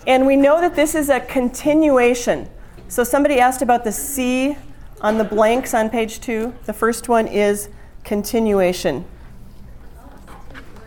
And 0.06 0.26
we 0.26 0.34
know 0.34 0.62
that 0.62 0.74
this 0.74 0.94
is 0.94 1.10
a 1.10 1.20
continuation. 1.20 2.48
So, 2.88 3.04
somebody 3.04 3.38
asked 3.38 3.60
about 3.60 3.84
the 3.84 3.92
C 3.92 4.56
on 5.02 5.18
the 5.18 5.24
blanks 5.24 5.74
on 5.74 5.90
page 5.90 6.20
2. 6.20 6.54
The 6.64 6.72
first 6.72 7.10
one 7.10 7.26
is 7.26 7.68
continuation. 8.04 9.04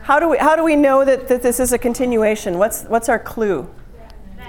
How 0.05 0.19
do 0.19 0.29
we, 0.29 0.37
how 0.37 0.55
do 0.55 0.63
we 0.63 0.75
know 0.75 1.03
that, 1.03 1.27
that 1.29 1.41
this 1.41 1.59
is 1.59 1.73
a 1.73 1.79
continuation? 1.79 2.59
What's, 2.59 2.83
what's 2.83 3.09
our 3.09 3.17
clue? 3.17 3.67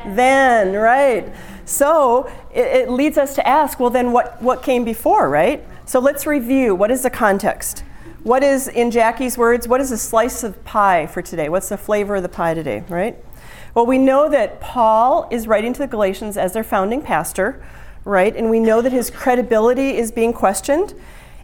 Then, 0.04 0.14
then 0.14 0.74
right. 0.74 1.34
So 1.64 2.30
it, 2.54 2.66
it 2.66 2.90
leads 2.90 3.16
us 3.16 3.34
to 3.36 3.48
ask 3.48 3.80
well, 3.80 3.88
then 3.88 4.12
what, 4.12 4.42
what 4.42 4.62
came 4.62 4.84
before, 4.84 5.30
right? 5.30 5.64
So 5.86 5.98
let's 5.98 6.26
review. 6.26 6.74
What 6.74 6.90
is 6.90 7.04
the 7.04 7.08
context? 7.08 7.84
What 8.22 8.44
is, 8.44 8.68
in 8.68 8.90
Jackie's 8.90 9.38
words, 9.38 9.66
what 9.66 9.80
is 9.80 9.90
a 9.90 9.96
slice 9.96 10.44
of 10.44 10.62
pie 10.64 11.06
for 11.06 11.22
today? 11.22 11.48
What's 11.48 11.70
the 11.70 11.78
flavor 11.78 12.16
of 12.16 12.22
the 12.22 12.28
pie 12.28 12.52
today, 12.52 12.84
right? 12.90 13.16
Well, 13.72 13.86
we 13.86 13.96
know 13.96 14.28
that 14.28 14.60
Paul 14.60 15.26
is 15.30 15.48
writing 15.48 15.72
to 15.72 15.78
the 15.78 15.86
Galatians 15.86 16.36
as 16.36 16.52
their 16.52 16.64
founding 16.64 17.00
pastor, 17.00 17.64
right? 18.04 18.36
And 18.36 18.50
we 18.50 18.60
know 18.60 18.82
that 18.82 18.92
his 18.92 19.08
credibility 19.08 19.96
is 19.96 20.12
being 20.12 20.34
questioned. 20.34 20.92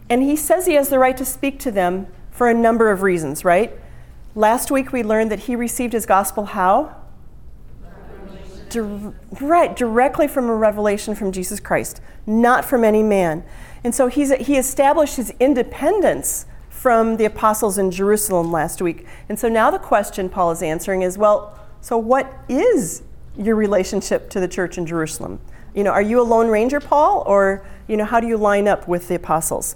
And 0.07 0.21
he 0.21 0.35
says 0.35 0.67
he 0.67 0.75
has 0.75 0.89
the 0.89 0.99
right 0.99 1.17
to 1.17 1.25
speak 1.25 1.57
to 1.61 1.71
them 1.71 2.05
for 2.29 2.47
a 2.47 2.53
number 2.53 2.91
of 2.91 3.01
reasons, 3.01 3.43
right? 3.43 3.75
Last 4.35 4.71
week 4.71 4.91
we 4.91 5.03
learned 5.03 5.31
that 5.31 5.41
he 5.41 5.55
received 5.55 5.93
his 5.93 6.05
gospel 6.05 6.45
how? 6.45 6.95
Right, 9.39 9.75
directly 9.75 10.27
from 10.27 10.49
a 10.49 10.55
revelation 10.55 11.13
from 11.13 11.31
Jesus 11.31 11.59
Christ, 11.59 12.01
not 12.25 12.65
from 12.65 12.83
any 12.83 13.03
man. 13.03 13.43
And 13.83 13.93
so 13.93 14.07
he's, 14.07 14.33
he 14.33 14.57
established 14.57 15.17
his 15.17 15.31
independence 15.39 16.47
from 16.69 17.17
the 17.17 17.25
apostles 17.25 17.77
in 17.77 17.91
Jerusalem 17.91 18.51
last 18.51 18.81
week. 18.81 19.05
And 19.29 19.37
so 19.37 19.47
now 19.47 19.69
the 19.69 19.77
question 19.77 20.27
Paul 20.27 20.51
is 20.51 20.63
answering 20.63 21.03
is 21.03 21.17
well, 21.17 21.59
so 21.81 21.97
what 21.97 22.33
is 22.49 23.03
your 23.37 23.55
relationship 23.55 24.29
to 24.31 24.39
the 24.39 24.47
church 24.47 24.77
in 24.77 24.85
Jerusalem? 24.85 25.39
You 25.75 25.83
know, 25.83 25.91
are 25.91 26.01
you 26.01 26.19
a 26.19 26.23
lone 26.23 26.47
ranger, 26.47 26.79
Paul, 26.79 27.23
or 27.27 27.65
you 27.87 27.97
know, 27.97 28.05
how 28.05 28.19
do 28.19 28.27
you 28.27 28.37
line 28.37 28.67
up 28.67 28.87
with 28.87 29.07
the 29.07 29.15
apostles? 29.15 29.75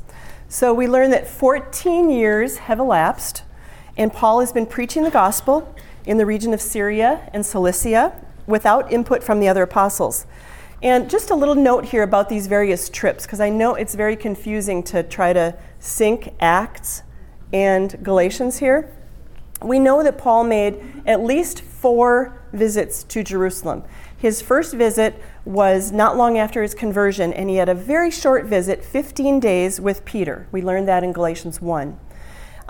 So 0.50 0.74
we 0.74 0.88
learn 0.88 1.12
that 1.12 1.28
14 1.28 2.10
years 2.10 2.58
have 2.58 2.80
elapsed 2.80 3.44
and 3.98 4.14
Paul 4.14 4.40
has 4.40 4.54
been 4.54 4.66
preaching 4.66 5.04
the 5.04 5.12
gospel 5.12 5.76
in 6.06 6.18
the 6.18 6.26
region 6.26 6.54
of 6.54 6.62
Syria 6.62 7.30
and 7.34 7.46
Cilicia 7.46 8.14
without 8.46 8.92
input 8.92 9.24
from 9.24 9.40
the 9.40 9.50
other 9.50 9.64
apostles. 9.64 10.26
And 10.82 11.10
just 11.10 11.32
a 11.32 11.36
little 11.36 11.56
note 11.56 11.86
here 11.86 12.04
about 12.04 12.30
these 12.30 12.46
various 12.48 12.88
trips, 12.88 13.26
because 13.26 13.40
I 13.40 13.50
know 13.50 13.74
it's 13.74 13.96
very 13.96 14.16
confusing 14.16 14.84
to 14.84 15.02
try 15.02 15.34
to 15.34 15.58
sync 15.80 16.34
Acts 16.40 17.02
and 17.52 18.04
Galatians 18.04 18.60
here. 18.60 18.94
We 19.62 19.80
know 19.80 20.04
that 20.04 20.20
Paul 20.20 20.44
made 20.44 20.80
at 21.08 21.22
least 21.22 21.62
four 21.62 22.40
visits 22.54 23.04
to 23.06 23.24
Jerusalem. 23.24 23.84
His 24.16 24.42
first 24.42 24.76
visit 24.76 25.16
was 25.46 25.92
not 25.92 26.16
long 26.16 26.38
after 26.38 26.62
his 26.62 26.76
conversion, 26.76 27.34
and 27.34 27.50
he 27.50 27.56
had 27.56 27.70
a 27.70 27.74
very 27.74 28.12
short 28.12 28.46
visit, 28.46 28.86
15 28.86 29.40
days, 29.40 29.82
with 29.82 30.06
Peter. 30.06 30.48
We 30.52 30.62
learned 30.62 30.88
that 30.88 31.04
in 31.04 31.12
Galatians 31.12 31.60
1. 31.60 32.00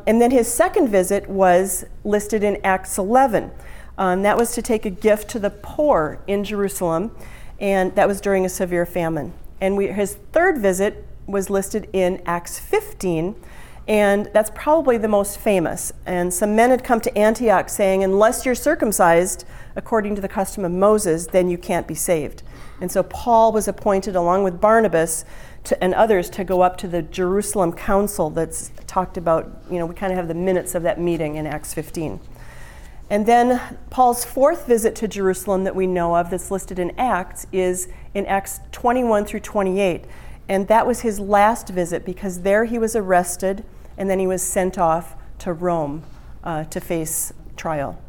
And 0.08 0.22
then 0.22 0.32
his 0.32 0.48
second 0.48 0.88
visit 0.88 1.30
was 1.30 1.86
listed 2.06 2.42
in 2.42 2.60
Acts 2.64 2.98
11. 2.98 3.52
Um, 3.98 4.22
that 4.22 4.38
was 4.38 4.54
to 4.54 4.62
take 4.62 4.86
a 4.86 4.90
gift 4.90 5.30
to 5.32 5.40
the 5.40 5.50
poor 5.50 6.20
in 6.28 6.46
Jerusalem, 6.46 7.12
and 7.60 7.94
that 7.96 8.08
was 8.08 8.22
during 8.22 8.46
a 8.46 8.50
severe 8.50 8.86
famine. 8.86 9.34
And 9.60 9.76
we, 9.76 9.88
his 9.88 10.16
third 10.32 10.60
visit 10.60 11.06
was 11.26 11.50
listed 11.50 11.90
in 11.92 12.22
Acts 12.26 12.58
15, 12.58 13.36
and 13.88 14.30
that's 14.34 14.52
probably 14.54 14.98
the 14.98 15.08
most 15.08 15.40
famous. 15.40 15.94
And 16.06 16.34
some 16.34 16.56
men 16.56 16.72
had 16.72 16.84
come 16.84 17.00
to 17.02 17.18
Antioch 17.18 17.70
saying, 17.70 18.04
Unless 18.04 18.46
you're 18.46 18.56
circumcised 18.56 19.46
according 19.76 20.16
to 20.16 20.22
the 20.22 20.28
custom 20.28 20.66
of 20.66 20.72
Moses, 20.72 21.28
then 21.28 21.50
you 21.50 21.58
can't 21.58 21.88
be 21.88 21.96
saved. 21.96 22.44
And 22.82 22.92
so 22.92 23.02
Paul 23.04 23.54
was 23.54 23.68
appointed, 23.68 24.16
along 24.16 24.44
with 24.44 24.60
Barnabas, 24.60 25.24
to, 25.66 25.82
and 25.82 25.94
others 25.94 26.30
to 26.32 26.44
go 26.44 26.62
up 26.62 26.78
to 26.78 26.88
the 26.88 27.02
Jerusalem 27.02 27.72
Council 27.72 28.30
that's 28.30 28.72
talked 28.88 29.16
about. 29.16 29.50
You 29.72 29.80
know, 29.80 29.86
we 29.86 29.96
kind 29.96 30.12
of 30.12 30.18
have 30.18 30.28
the 30.28 30.36
minutes 30.36 30.76
of 30.76 30.84
that 30.84 31.00
meeting 31.00 31.36
in 31.36 31.48
Acts 31.48 31.74
15. 31.74 32.20
And 33.10 33.26
then 33.26 33.62
Paul's 33.90 34.26
fourth 34.26 34.68
visit 34.68 34.96
to 34.98 35.08
Jerusalem 35.08 35.64
that 35.64 35.76
we 35.76 35.88
know 35.88 36.18
of, 36.18 36.30
that's 36.30 36.52
listed 36.52 36.78
in 36.78 36.92
Acts, 37.00 37.48
is 37.54 37.88
in 38.14 38.26
Acts 38.26 38.60
21 38.74 39.24
through 39.24 39.40
28. 39.40 40.04
And 40.50 40.68
that 40.68 40.86
was 40.86 41.02
his 41.02 41.20
last 41.20 41.70
visit 41.70 42.06
because 42.06 42.42
there 42.42 42.66
he 42.66 42.78
was 42.78 42.96
arrested 42.96 43.64
and 43.98 44.10
then 44.10 44.20
he 44.20 44.28
was 44.28 44.42
sent 44.42 44.78
off 44.78 45.16
to 45.40 45.54
Rome 45.54 46.04
uh, 46.44 46.64
to 46.66 46.80
face 46.80 47.34
trial. 47.56 48.02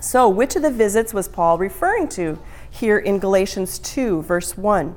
So, 0.00 0.28
which 0.28 0.56
of 0.56 0.62
the 0.62 0.70
visits 0.70 1.12
was 1.12 1.28
Paul 1.28 1.58
referring 1.58 2.08
to 2.10 2.38
here 2.70 2.98
in 2.98 3.18
Galatians 3.18 3.78
2, 3.78 4.22
verse 4.22 4.56
1? 4.56 4.96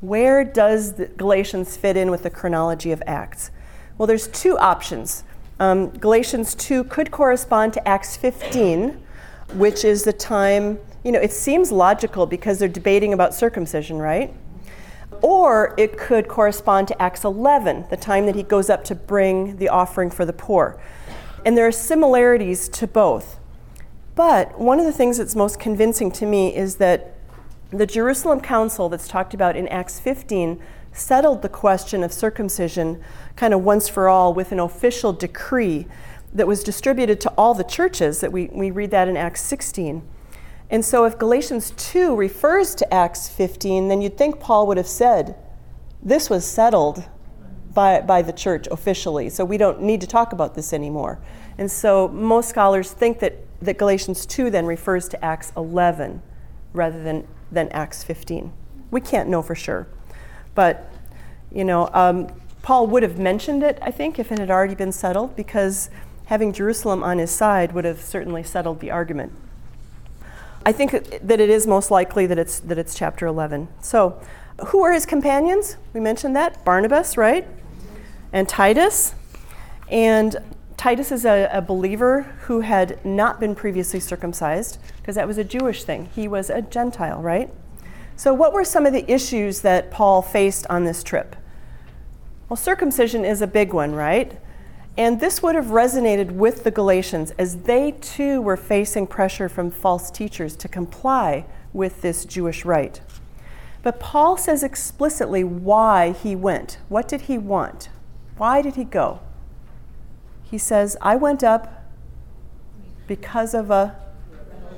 Where 0.00 0.42
does 0.42 0.94
Galatians 1.16 1.76
fit 1.76 1.96
in 1.96 2.10
with 2.10 2.24
the 2.24 2.30
chronology 2.30 2.90
of 2.90 3.02
Acts? 3.06 3.50
Well, 3.96 4.06
there's 4.06 4.26
two 4.26 4.58
options. 4.58 5.22
Um, 5.60 5.90
Galatians 5.90 6.56
2 6.56 6.84
could 6.84 7.12
correspond 7.12 7.72
to 7.74 7.88
Acts 7.88 8.16
15, 8.16 9.00
which 9.54 9.84
is 9.84 10.02
the 10.02 10.12
time, 10.12 10.80
you 11.04 11.12
know, 11.12 11.20
it 11.20 11.30
seems 11.30 11.70
logical 11.70 12.26
because 12.26 12.58
they're 12.58 12.68
debating 12.68 13.12
about 13.12 13.32
circumcision, 13.32 13.98
right? 13.98 14.34
Or 15.22 15.74
it 15.78 15.96
could 15.96 16.28
correspond 16.28 16.88
to 16.88 17.00
Acts 17.00 17.24
11, 17.24 17.86
the 17.90 17.96
time 17.96 18.26
that 18.26 18.34
he 18.34 18.42
goes 18.42 18.68
up 18.68 18.84
to 18.84 18.94
bring 18.94 19.56
the 19.56 19.68
offering 19.68 20.10
for 20.10 20.24
the 20.24 20.32
poor. 20.32 20.80
And 21.46 21.56
there 21.56 21.66
are 21.66 21.72
similarities 21.72 22.68
to 22.70 22.86
both. 22.86 23.38
But 24.14 24.58
one 24.58 24.78
of 24.78 24.84
the 24.84 24.92
things 24.92 25.18
that's 25.18 25.34
most 25.34 25.58
convincing 25.58 26.10
to 26.12 26.26
me 26.26 26.54
is 26.54 26.76
that 26.76 27.14
the 27.70 27.86
Jerusalem 27.86 28.40
Council, 28.40 28.88
that's 28.88 29.08
talked 29.08 29.32
about 29.32 29.56
in 29.56 29.66
Acts 29.68 29.98
15, 29.98 30.60
settled 30.92 31.40
the 31.40 31.48
question 31.48 32.04
of 32.04 32.12
circumcision 32.12 33.02
kind 33.34 33.54
of 33.54 33.62
once 33.62 33.88
for 33.88 34.08
all 34.08 34.34
with 34.34 34.52
an 34.52 34.60
official 34.60 35.12
decree 35.12 35.86
that 36.34 36.46
was 36.46 36.62
distributed 36.62 37.20
to 37.20 37.30
all 37.30 37.54
the 37.54 37.64
churches 37.64 38.20
that 38.20 38.32
we, 38.32 38.46
we 38.52 38.70
read 38.70 38.90
that 38.90 39.08
in 39.08 39.16
Acts 39.16 39.40
16. 39.42 40.02
And 40.72 40.84
so 40.84 41.04
if 41.04 41.16
Galatians 41.16 41.72
2 41.76 42.16
refers 42.16 42.74
to 42.74 42.92
Acts 42.92 43.28
15, 43.28 43.86
then 43.86 44.02
you'd 44.02 44.18
think 44.18 44.40
Paul 44.40 44.66
would 44.66 44.78
have 44.78 44.88
said, 44.88 45.36
this 46.02 46.28
was 46.28 46.44
settled 46.44 47.04
by, 47.72 48.00
by 48.00 48.22
the 48.22 48.32
church 48.32 48.66
officially, 48.72 49.30
so 49.30 49.44
we 49.44 49.56
don't 49.56 49.82
need 49.82 50.00
to 50.00 50.08
talk 50.08 50.32
about 50.32 50.56
this 50.56 50.72
anymore. 50.72 51.20
And 51.58 51.70
so 51.70 52.08
most 52.08 52.48
scholars 52.48 52.90
think 52.90 53.20
that, 53.20 53.36
that 53.60 53.78
Galatians 53.78 54.26
2 54.26 54.50
then 54.50 54.66
refers 54.66 55.08
to 55.10 55.24
Acts 55.24 55.52
11 55.56 56.20
rather 56.72 57.00
than 57.00 57.28
than 57.52 57.68
Acts 57.68 58.02
15. 58.02 58.52
We 58.90 59.00
can't 59.00 59.28
know 59.28 59.42
for 59.42 59.54
sure. 59.54 59.86
But, 60.54 60.90
you 61.52 61.64
know, 61.64 61.88
um, 61.92 62.28
Paul 62.62 62.86
would 62.88 63.02
have 63.02 63.18
mentioned 63.18 63.62
it, 63.62 63.78
I 63.82 63.90
think, 63.90 64.18
if 64.18 64.32
it 64.32 64.38
had 64.38 64.50
already 64.50 64.74
been 64.74 64.92
settled, 64.92 65.36
because 65.36 65.90
having 66.26 66.52
Jerusalem 66.52 67.02
on 67.02 67.18
his 67.18 67.30
side 67.30 67.72
would 67.72 67.84
have 67.84 68.00
certainly 68.00 68.42
settled 68.42 68.80
the 68.80 68.90
argument. 68.90 69.32
I 70.64 70.72
think 70.72 70.92
that 70.92 71.40
it 71.40 71.50
is 71.50 71.66
most 71.66 71.90
likely 71.90 72.26
that 72.26 72.38
it's, 72.38 72.60
that 72.60 72.78
it's 72.78 72.94
chapter 72.94 73.26
11. 73.26 73.68
So, 73.80 74.20
who 74.68 74.82
are 74.82 74.92
his 74.92 75.06
companions? 75.06 75.76
We 75.92 76.00
mentioned 76.00 76.36
that 76.36 76.64
Barnabas, 76.64 77.16
right? 77.16 77.48
And 78.32 78.48
Titus. 78.48 79.14
And 79.88 80.36
Titus 80.76 81.10
is 81.10 81.24
a, 81.24 81.48
a 81.52 81.60
believer 81.60 82.22
who 82.42 82.60
had 82.60 83.04
not 83.04 83.40
been 83.40 83.54
previously 83.54 83.98
circumcised 83.98 84.78
because 84.98 85.16
that 85.16 85.26
was 85.26 85.38
a 85.38 85.44
Jewish 85.44 85.84
thing. 85.84 86.08
He 86.14 86.28
was 86.28 86.48
a 86.48 86.62
Gentile, 86.62 87.20
right? 87.20 87.50
So, 88.16 88.32
what 88.32 88.52
were 88.52 88.64
some 88.64 88.86
of 88.86 88.92
the 88.92 89.10
issues 89.10 89.62
that 89.62 89.90
Paul 89.90 90.22
faced 90.22 90.66
on 90.68 90.84
this 90.84 91.02
trip? 91.02 91.34
Well, 92.48 92.56
circumcision 92.56 93.24
is 93.24 93.42
a 93.42 93.46
big 93.46 93.72
one, 93.72 93.94
right? 93.94 94.38
And 94.96 95.20
this 95.20 95.42
would 95.42 95.54
have 95.54 95.66
resonated 95.66 96.32
with 96.32 96.64
the 96.64 96.70
Galatians 96.70 97.30
as 97.38 97.58
they 97.62 97.92
too 97.92 98.42
were 98.42 98.58
facing 98.58 99.06
pressure 99.06 99.48
from 99.48 99.70
false 99.70 100.10
teachers 100.10 100.54
to 100.56 100.68
comply 100.68 101.46
with 101.72 102.02
this 102.02 102.24
Jewish 102.26 102.64
rite. 102.64 103.00
But 103.82 103.98
Paul 103.98 104.36
says 104.36 104.62
explicitly 104.62 105.42
why 105.42 106.12
he 106.12 106.36
went. 106.36 106.78
What 106.88 107.08
did 107.08 107.22
he 107.22 107.38
want? 107.38 107.88
Why 108.36 108.60
did 108.60 108.76
he 108.76 108.84
go? 108.84 109.20
He 110.42 110.58
says, 110.58 110.96
I 111.00 111.16
went 111.16 111.42
up 111.42 111.84
because 113.06 113.54
of 113.54 113.70
a 113.70 113.96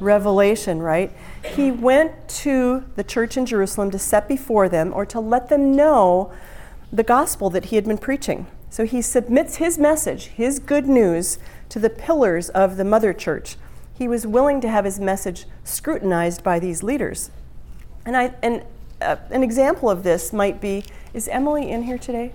revelation, 0.00 0.80
right? 0.80 1.12
He 1.44 1.71
went 1.71 2.28
to 2.28 2.85
the 2.94 3.04
church 3.04 3.37
in 3.37 3.47
Jerusalem 3.47 3.90
to 3.90 3.99
set 3.99 4.28
before 4.28 4.68
them 4.68 4.92
or 4.94 5.04
to 5.06 5.21
let 5.21 5.49
them 5.49 5.75
know 5.75 6.33
the 6.92 7.02
gospel 7.02 7.50
that 7.50 7.66
he 7.66 7.76
had 7.76 7.85
been 7.85 7.99
preaching. 7.99 8.47
So 8.74 8.84
he 8.84 9.02
submits 9.02 9.58
his 9.58 9.78
message, 9.78 10.24
his 10.34 10.58
good 10.58 10.88
news, 10.88 11.38
to 11.68 11.78
the 11.78 11.88
pillars 11.88 12.48
of 12.48 12.76
the 12.76 12.84
mother 12.84 13.12
church. 13.12 13.54
He 13.96 14.08
was 14.08 14.26
willing 14.26 14.60
to 14.62 14.68
have 14.68 14.84
his 14.84 14.98
message 14.98 15.46
scrutinized 15.62 16.42
by 16.42 16.58
these 16.58 16.82
leaders. 16.82 17.30
And, 18.04 18.16
I, 18.16 18.34
and 18.42 18.64
uh, 19.00 19.14
an 19.30 19.44
example 19.44 19.88
of 19.88 20.02
this 20.02 20.32
might 20.32 20.60
be 20.60 20.82
is 21.12 21.28
Emily 21.28 21.70
in 21.70 21.84
here 21.84 21.98
today? 21.98 22.32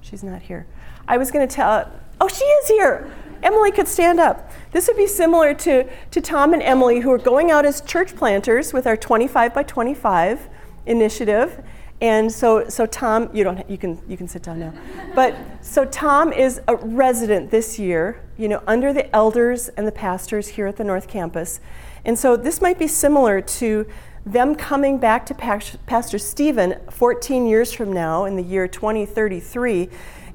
She's 0.00 0.24
not 0.24 0.42
here. 0.42 0.66
I 1.06 1.18
was 1.18 1.30
going 1.30 1.46
to 1.46 1.54
tell, 1.54 1.88
oh, 2.20 2.26
she 2.26 2.44
is 2.44 2.66
here. 2.66 3.08
Emily 3.40 3.70
could 3.70 3.86
stand 3.86 4.18
up. 4.18 4.50
This 4.72 4.88
would 4.88 4.96
be 4.96 5.06
similar 5.06 5.54
to, 5.54 5.88
to 6.10 6.20
Tom 6.20 6.52
and 6.52 6.64
Emily, 6.64 6.98
who 6.98 7.12
are 7.12 7.16
going 7.16 7.52
out 7.52 7.64
as 7.64 7.80
church 7.80 8.16
planters 8.16 8.72
with 8.72 8.88
our 8.88 8.96
25 8.96 9.54
by 9.54 9.62
25 9.62 10.48
initiative. 10.84 11.62
And 12.00 12.30
so, 12.30 12.68
so 12.68 12.86
Tom, 12.86 13.28
you 13.32 13.42
don't, 13.42 13.68
you 13.68 13.76
can, 13.76 14.00
you 14.08 14.16
can 14.16 14.28
sit 14.28 14.42
down 14.42 14.60
now. 14.60 14.72
But 15.14 15.36
so 15.62 15.84
Tom 15.84 16.32
is 16.32 16.60
a 16.68 16.76
resident 16.76 17.50
this 17.50 17.78
year, 17.78 18.22
you 18.36 18.48
know, 18.48 18.62
under 18.66 18.92
the 18.92 19.14
elders 19.14 19.68
and 19.70 19.86
the 19.86 19.92
pastors 19.92 20.48
here 20.48 20.68
at 20.68 20.76
the 20.76 20.84
North 20.84 21.08
Campus. 21.08 21.60
And 22.04 22.16
so 22.16 22.36
this 22.36 22.60
might 22.60 22.78
be 22.78 22.86
similar 22.86 23.40
to 23.40 23.86
them 24.24 24.54
coming 24.54 24.98
back 24.98 25.26
to 25.26 25.34
Pastor 25.34 26.18
Stephen 26.18 26.76
14 26.90 27.46
years 27.46 27.72
from 27.72 27.92
now 27.92 28.26
in 28.26 28.36
the 28.36 28.42
year 28.42 28.68
2033 28.68 29.88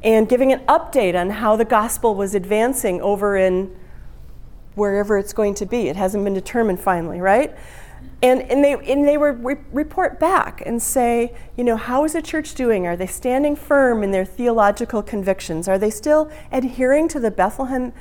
and 0.03 0.27
giving 0.27 0.51
an 0.51 0.60
update 0.65 1.20
on 1.20 1.29
how 1.29 1.55
the 1.55 1.65
gospel 1.65 2.15
was 2.15 2.36
advancing 2.36 3.01
over 3.01 3.38
in 3.38 3.74
wherever 4.75 5.17
it's 5.17 5.34
going 5.34 5.53
to 5.53 5.65
be. 5.65 5.88
It 5.88 5.96
hasn't 5.96 6.24
been 6.24 6.34
determined 6.34 6.79
finally, 6.79 7.22
right? 7.22 7.55
And, 8.24 8.42
and, 8.44 8.63
they, 8.63 8.74
and 8.74 9.06
they 9.06 9.18
would 9.18 9.44
re- 9.44 9.58
report 9.74 10.18
back 10.18 10.63
and 10.65 10.82
say, 10.82 11.36
you 11.58 11.65
know, 11.65 11.75
how 11.75 12.06
is 12.06 12.13
the 12.13 12.22
church 12.22 12.56
doing? 12.56 12.88
Are 12.88 12.96
they 12.96 13.06
standing 13.06 13.53
firm 13.53 14.01
in 14.01 14.12
their 14.12 14.24
theological 14.24 15.03
convictions? 15.03 15.68
Are 15.68 15.77
they 15.77 15.89
still 15.89 16.32
adhering 16.50 17.10
to 17.10 17.20
the 17.20 17.30
Bethlehem, 17.30 17.92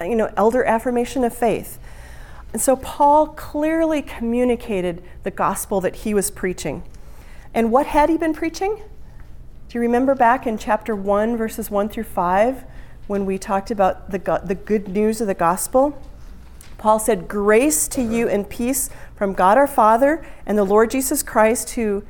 you 0.00 0.16
know, 0.16 0.32
elder 0.34 0.64
affirmation 0.64 1.24
of 1.24 1.36
faith? 1.36 1.78
And 2.54 2.62
so 2.62 2.76
Paul 2.76 3.28
clearly 3.28 4.00
communicated 4.00 5.02
the 5.24 5.30
gospel 5.30 5.82
that 5.82 5.96
he 5.96 6.14
was 6.14 6.30
preaching. 6.30 6.82
And 7.52 7.70
what 7.70 7.84
had 7.84 8.08
he 8.08 8.16
been 8.16 8.32
preaching? 8.32 8.76
Do 9.68 9.74
you 9.74 9.80
remember 9.80 10.14
back 10.14 10.46
in 10.46 10.56
chapter 10.56 10.96
1, 10.96 11.36
verses 11.36 11.70
1 11.70 11.90
through 11.90 12.04
5, 12.04 12.64
when 13.08 13.26
we 13.26 13.36
talked 13.36 13.70
about 13.70 14.10
the, 14.10 14.18
go- 14.18 14.40
the 14.42 14.54
good 14.54 14.88
news 14.88 15.20
of 15.20 15.26
the 15.26 15.34
gospel? 15.34 16.02
Paul 16.78 16.98
said, 16.98 17.28
Grace 17.28 17.88
to 17.88 18.02
you 18.02 18.28
and 18.28 18.48
peace 18.48 18.90
from 19.16 19.32
God 19.32 19.56
our 19.56 19.66
Father 19.66 20.24
and 20.44 20.58
the 20.58 20.64
Lord 20.64 20.90
Jesus 20.90 21.22
Christ, 21.22 21.70
who 21.70 22.04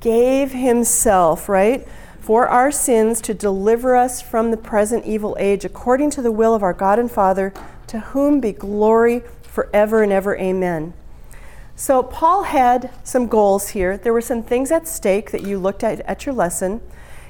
gave 0.00 0.52
himself, 0.52 1.48
right, 1.48 1.86
for 2.18 2.48
our 2.48 2.70
sins 2.70 3.20
to 3.22 3.34
deliver 3.34 3.96
us 3.96 4.20
from 4.20 4.50
the 4.50 4.56
present 4.56 5.04
evil 5.06 5.36
age, 5.40 5.64
according 5.64 6.10
to 6.10 6.22
the 6.22 6.32
will 6.32 6.54
of 6.54 6.62
our 6.62 6.74
God 6.74 6.98
and 6.98 7.10
Father, 7.10 7.52
to 7.86 8.00
whom 8.00 8.40
be 8.40 8.52
glory 8.52 9.22
forever 9.42 10.02
and 10.02 10.12
ever. 10.12 10.36
Amen. 10.36 10.94
So, 11.74 12.02
Paul 12.02 12.42
had 12.42 12.90
some 13.02 13.26
goals 13.26 13.70
here. 13.70 13.96
There 13.96 14.12
were 14.12 14.20
some 14.20 14.42
things 14.42 14.70
at 14.70 14.86
stake 14.86 15.30
that 15.30 15.44
you 15.44 15.58
looked 15.58 15.82
at 15.82 16.00
at 16.00 16.26
your 16.26 16.34
lesson. 16.34 16.82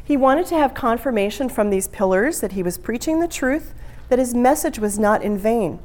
He 0.03 0.17
wanted 0.17 0.47
to 0.47 0.57
have 0.57 0.75
confirmation 0.75 1.49
from 1.49 1.71
these 1.71 1.87
pillars 1.87 2.41
that 2.41 2.53
he 2.53 2.63
was 2.65 2.77
preaching 2.77 3.21
the 3.21 3.29
truth, 3.29 3.75
that 4.09 4.19
his 4.19 4.35
message 4.35 4.77
was 4.81 4.99
not 4.99 5.23
in 5.23 5.39
vain. 5.39 5.79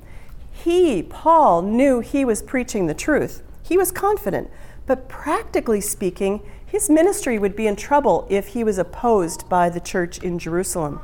He, 0.64 1.04
Paul, 1.04 1.62
knew 1.62 2.00
he 2.00 2.26
was 2.26 2.42
preaching 2.42 2.88
the 2.88 2.94
truth. 2.94 3.44
He 3.62 3.78
was 3.78 3.92
confident, 3.92 4.50
but 4.88 5.10
practically 5.10 5.82
speaking, 5.82 6.42
his 6.66 6.90
ministry 6.90 7.38
would 7.38 7.56
be 7.56 7.68
in 7.68 7.76
trouble 7.76 8.26
if 8.30 8.48
he 8.48 8.64
was 8.64 8.78
opposed 8.78 9.48
by 9.50 9.70
the 9.70 9.80
church 9.80 10.18
in 10.20 10.40
Jerusalem. 10.40 11.02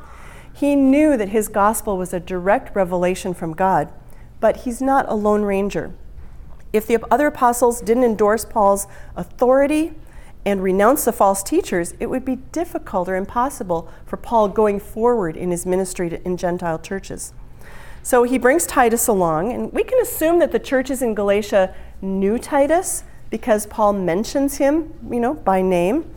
He 0.52 0.74
knew 0.74 1.16
that 1.16 1.28
his 1.28 1.48
gospel 1.48 1.96
was 1.96 2.12
a 2.12 2.20
direct 2.20 2.74
revelation 2.74 3.34
from 3.34 3.52
God, 3.52 3.92
but 4.40 4.58
he's 4.58 4.82
not 4.82 5.08
a 5.08 5.14
lone 5.14 5.42
ranger. 5.42 5.92
If 6.72 6.86
the 6.86 6.98
other 7.10 7.28
apostles 7.28 7.80
didn't 7.80 8.04
endorse 8.04 8.44
Paul's 8.44 8.86
authority 9.14 9.94
and 10.44 10.62
renounce 10.62 11.04
the 11.04 11.12
false 11.12 11.42
teachers, 11.42 11.94
it 12.00 12.10
would 12.10 12.24
be 12.24 12.36
difficult 12.36 13.08
or 13.08 13.16
impossible 13.16 13.88
for 14.06 14.16
Paul 14.16 14.48
going 14.48 14.80
forward 14.80 15.36
in 15.36 15.50
his 15.50 15.66
ministry 15.66 16.20
in 16.24 16.36
Gentile 16.36 16.78
churches. 16.78 17.32
So 18.02 18.24
he 18.24 18.36
brings 18.36 18.66
Titus 18.66 19.06
along, 19.06 19.52
and 19.52 19.72
we 19.72 19.84
can 19.84 20.00
assume 20.00 20.40
that 20.40 20.50
the 20.52 20.58
churches 20.58 21.02
in 21.02 21.14
Galatia 21.14 21.74
knew 22.00 22.38
Titus 22.38 23.04
because 23.30 23.66
Paul 23.66 23.92
mentions 23.92 24.58
him, 24.58 24.92
you 25.10 25.20
know, 25.20 25.34
by 25.34 25.62
name. 25.62 26.12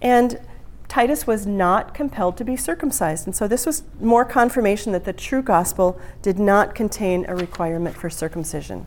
And 0.00 0.40
Titus 0.88 1.26
was 1.26 1.46
not 1.46 1.92
compelled 1.92 2.36
to 2.38 2.44
be 2.44 2.56
circumcised. 2.56 3.26
And 3.26 3.36
so 3.36 3.46
this 3.46 3.66
was 3.66 3.82
more 4.00 4.24
confirmation 4.24 4.92
that 4.92 5.04
the 5.04 5.12
true 5.12 5.42
gospel 5.42 6.00
did 6.22 6.38
not 6.38 6.74
contain 6.74 7.26
a 7.28 7.36
requirement 7.36 7.94
for 7.94 8.08
circumcision. 8.08 8.86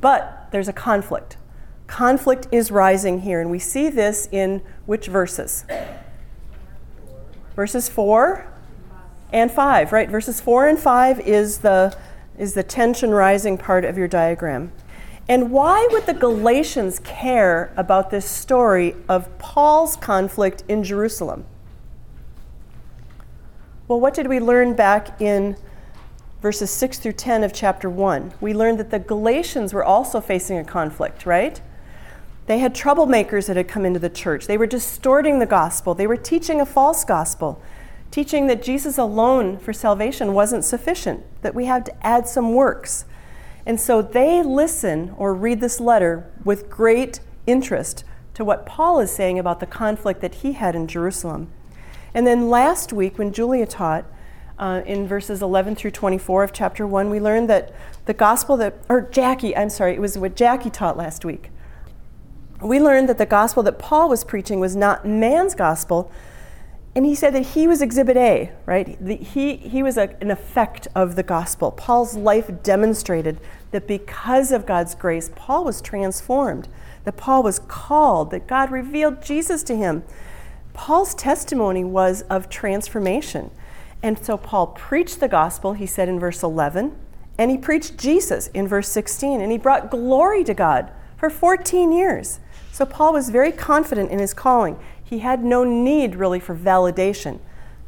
But 0.00 0.48
there's 0.52 0.68
a 0.68 0.72
conflict. 0.72 1.36
Conflict 1.88 2.46
is 2.52 2.70
rising 2.70 3.22
here, 3.22 3.40
and 3.40 3.50
we 3.50 3.58
see 3.58 3.90
this 3.90 4.28
in 4.30 4.62
which 4.86 5.08
verses? 5.08 5.64
Verses 7.56 7.88
4 7.88 8.51
and 9.32 9.50
5, 9.50 9.92
right? 9.92 10.08
Verses 10.08 10.40
4 10.40 10.68
and 10.68 10.78
5 10.78 11.20
is 11.20 11.58
the, 11.58 11.96
is 12.38 12.54
the 12.54 12.62
tension 12.62 13.10
rising 13.10 13.56
part 13.56 13.84
of 13.84 13.96
your 13.96 14.08
diagram. 14.08 14.72
And 15.28 15.50
why 15.50 15.88
would 15.90 16.06
the 16.06 16.14
Galatians 16.14 16.98
care 16.98 17.72
about 17.76 18.10
this 18.10 18.28
story 18.28 18.94
of 19.08 19.38
Paul's 19.38 19.96
conflict 19.96 20.64
in 20.68 20.84
Jerusalem? 20.84 21.44
Well, 23.88 24.00
what 24.00 24.14
did 24.14 24.26
we 24.26 24.40
learn 24.40 24.74
back 24.74 25.20
in 25.20 25.56
verses 26.40 26.70
6 26.70 26.98
through 26.98 27.12
10 27.12 27.44
of 27.44 27.52
chapter 27.52 27.88
1? 27.88 28.34
We 28.40 28.52
learned 28.52 28.78
that 28.80 28.90
the 28.90 28.98
Galatians 28.98 29.72
were 29.72 29.84
also 29.84 30.20
facing 30.20 30.58
a 30.58 30.64
conflict, 30.64 31.24
right? 31.24 31.60
They 32.46 32.58
had 32.58 32.74
troublemakers 32.74 33.46
that 33.46 33.56
had 33.56 33.68
come 33.68 33.86
into 33.86 34.00
the 34.00 34.10
church. 34.10 34.46
They 34.46 34.58
were 34.58 34.66
distorting 34.66 35.38
the 35.38 35.46
gospel, 35.46 35.94
they 35.94 36.06
were 36.06 36.16
teaching 36.16 36.60
a 36.60 36.66
false 36.66 37.04
gospel 37.04 37.62
teaching 38.12 38.46
that 38.46 38.62
Jesus 38.62 38.98
alone 38.98 39.58
for 39.58 39.72
salvation 39.72 40.34
wasn't 40.34 40.64
sufficient, 40.64 41.24
that 41.40 41.54
we 41.54 41.64
had 41.64 41.84
to 41.86 42.06
add 42.06 42.28
some 42.28 42.54
works. 42.54 43.06
And 43.66 43.80
so 43.80 44.02
they 44.02 44.42
listen 44.42 45.14
or 45.16 45.34
read 45.34 45.60
this 45.60 45.80
letter 45.80 46.30
with 46.44 46.70
great 46.70 47.20
interest 47.46 48.04
to 48.34 48.44
what 48.44 48.66
Paul 48.66 49.00
is 49.00 49.10
saying 49.10 49.38
about 49.38 49.60
the 49.60 49.66
conflict 49.66 50.20
that 50.20 50.36
he 50.36 50.52
had 50.52 50.76
in 50.76 50.86
Jerusalem. 50.86 51.50
And 52.14 52.26
then 52.26 52.50
last 52.50 52.92
week, 52.92 53.18
when 53.18 53.32
Julia 53.32 53.66
taught, 53.66 54.04
uh, 54.58 54.82
in 54.86 55.08
verses 55.08 55.40
11 55.40 55.74
through 55.74 55.90
24 55.90 56.44
of 56.44 56.52
chapter 56.52 56.86
1, 56.86 57.08
we 57.08 57.18
learned 57.18 57.48
that 57.48 57.74
the 58.04 58.14
gospel 58.14 58.56
that, 58.58 58.74
or 58.88 59.00
Jackie, 59.00 59.56
I'm 59.56 59.70
sorry, 59.70 59.94
it 59.94 60.00
was 60.00 60.18
what 60.18 60.36
Jackie 60.36 60.70
taught 60.70 60.96
last 60.96 61.24
week. 61.24 61.50
We 62.60 62.78
learned 62.78 63.08
that 63.08 63.18
the 63.18 63.26
gospel 63.26 63.62
that 63.62 63.78
Paul 63.78 64.08
was 64.08 64.22
preaching 64.22 64.60
was 64.60 64.76
not 64.76 65.06
man's 65.06 65.54
gospel, 65.54 66.12
and 66.94 67.06
he 67.06 67.14
said 67.14 67.34
that 67.34 67.46
he 67.46 67.66
was 67.66 67.80
exhibit 67.80 68.16
A, 68.18 68.52
right? 68.66 68.96
The, 69.00 69.16
he, 69.16 69.56
he 69.56 69.82
was 69.82 69.96
a, 69.96 70.14
an 70.20 70.30
effect 70.30 70.88
of 70.94 71.16
the 71.16 71.22
gospel. 71.22 71.70
Paul's 71.70 72.14
life 72.16 72.50
demonstrated 72.62 73.40
that 73.70 73.86
because 73.86 74.52
of 74.52 74.66
God's 74.66 74.94
grace, 74.94 75.30
Paul 75.34 75.64
was 75.64 75.80
transformed, 75.80 76.68
that 77.04 77.16
Paul 77.16 77.42
was 77.42 77.58
called, 77.58 78.30
that 78.30 78.46
God 78.46 78.70
revealed 78.70 79.22
Jesus 79.22 79.62
to 79.64 79.76
him. 79.76 80.04
Paul's 80.74 81.14
testimony 81.14 81.82
was 81.82 82.22
of 82.22 82.50
transformation. 82.50 83.50
And 84.02 84.22
so 84.22 84.36
Paul 84.36 84.68
preached 84.68 85.20
the 85.20 85.28
gospel, 85.28 85.72
he 85.72 85.86
said 85.86 86.08
in 86.10 86.20
verse 86.20 86.42
11, 86.42 86.94
And 87.38 87.50
he 87.50 87.56
preached 87.56 87.96
Jesus 87.96 88.48
in 88.48 88.68
verse 88.68 88.88
16, 88.88 89.40
and 89.40 89.50
he 89.50 89.58
brought 89.58 89.90
glory 89.90 90.44
to 90.44 90.52
God 90.52 90.90
for 91.16 91.30
14 91.30 91.90
years. 91.90 92.40
So 92.70 92.84
Paul 92.84 93.12
was 93.12 93.30
very 93.30 93.52
confident 93.52 94.10
in 94.10 94.18
his 94.18 94.34
calling. 94.34 94.78
He 95.12 95.18
had 95.18 95.44
no 95.44 95.62
need 95.62 96.16
really 96.16 96.40
for 96.40 96.56
validation. 96.56 97.38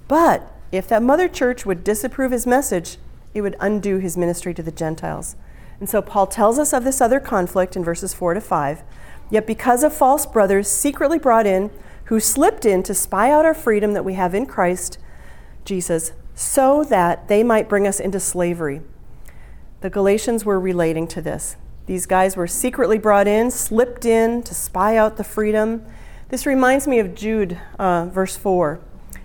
But 0.09 0.47
if 0.71 0.87
that 0.89 1.03
mother 1.03 1.27
church 1.27 1.65
would 1.65 1.83
disapprove 1.83 2.33
his 2.33 2.47
message, 2.47 2.99
it 3.33 3.41
would 3.41 3.57
undo 3.61 3.97
his 3.97 4.19
ministry 4.19 4.53
to 4.53 4.63
the 4.63 4.71
Gentiles. 4.71 5.35
And 5.81 5.89
so 5.89 6.03
Paul 6.03 6.27
tells 6.27 6.59
us 6.59 6.75
of 6.75 6.85
this 6.85 7.01
other 7.01 7.21
conflict 7.21 7.77
in 7.77 7.83
verses 7.83 8.13
4 8.13 8.35
to 8.35 8.43
5. 8.43 8.83
Yet 9.31 9.47
because 9.47 9.83
of 9.83 9.97
false 9.97 10.27
brothers 10.27 10.69
secretly 10.69 11.19
brought 11.19 11.47
in, 11.47 11.71
who 12.09 12.21
slipped 12.21 12.67
in 12.67 12.83
to 12.83 12.93
spy 12.93 13.31
out 13.31 13.47
our 13.47 13.55
freedom 13.55 13.95
that 13.95 14.05
we 14.05 14.13
have 14.13 14.35
in 14.35 14.45
Christ 14.45 14.99
Jesus, 15.65 16.13
so 16.35 16.85
that 16.85 17.29
they 17.29 17.43
might 17.43 17.71
bring 17.71 17.87
us 17.87 18.01
into 18.01 18.21
slavery. 18.21 18.83
The 19.81 19.89
Galatians 19.89 20.45
were 20.45 20.61
relating 20.61 21.09
to 21.09 21.23
this. 21.23 21.57
These 21.87 22.05
guys 22.05 22.37
were 22.37 22.47
secretly 22.47 22.99
brought 22.99 23.27
in, 23.27 23.51
slipped 23.51 24.05
in 24.05 24.43
to 24.43 24.55
spy 24.55 24.99
out 24.99 25.17
the 25.17 25.25
freedom. 25.25 25.87
This 26.29 26.47
reminds 26.47 26.89
me 26.89 26.99
of 26.99 27.15
Jude, 27.15 27.59
uh, 27.79 28.07
verse 28.07 28.37
4. 28.37 28.81